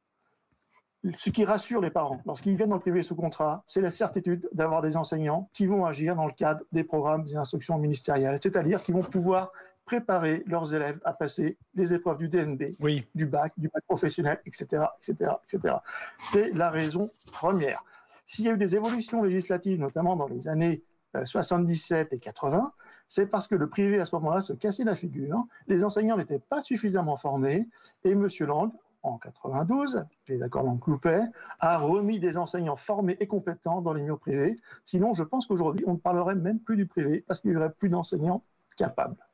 [1.14, 4.50] Ce qui rassure les parents lorsqu'ils viennent dans le privé sous contrat, c'est la certitude
[4.54, 8.82] d'avoir des enseignants qui vont agir dans le cadre des programmes des instructions ministérielles, c'est-à-dire
[8.82, 9.52] qui vont pouvoir
[9.86, 12.76] préparer leurs élèves à passer les épreuves du DNB,
[13.14, 15.76] du bac, du bac professionnel, etc., etc., etc.
[16.22, 17.84] C'est la raison première.
[18.26, 20.84] S'il y a eu des évolutions législatives, notamment dans les années
[21.24, 22.74] 77 euh, et 80,
[23.08, 26.40] c'est parce que le privé à ce moment-là se cassait la figure, les enseignants n'étaient
[26.40, 27.70] pas suffisamment formés,
[28.04, 28.28] et M.
[28.42, 28.72] Lang,
[29.04, 31.22] en 92, les accords Lang-Cloupet,
[31.60, 34.58] a remis des enseignants formés et compétents dans les murs privés.
[34.84, 37.72] Sinon, je pense qu'aujourd'hui, on ne parlerait même plus du privé parce qu'il n'y aurait
[37.72, 38.44] plus d'enseignants
[38.76, 39.25] capables.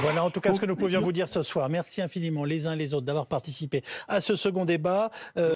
[0.00, 1.68] Voilà en tout cas ce que nous pouvions vous dire ce soir.
[1.68, 5.10] Merci infiniment les uns les autres d'avoir participé à ce second débat.
[5.36, 5.52] Euh,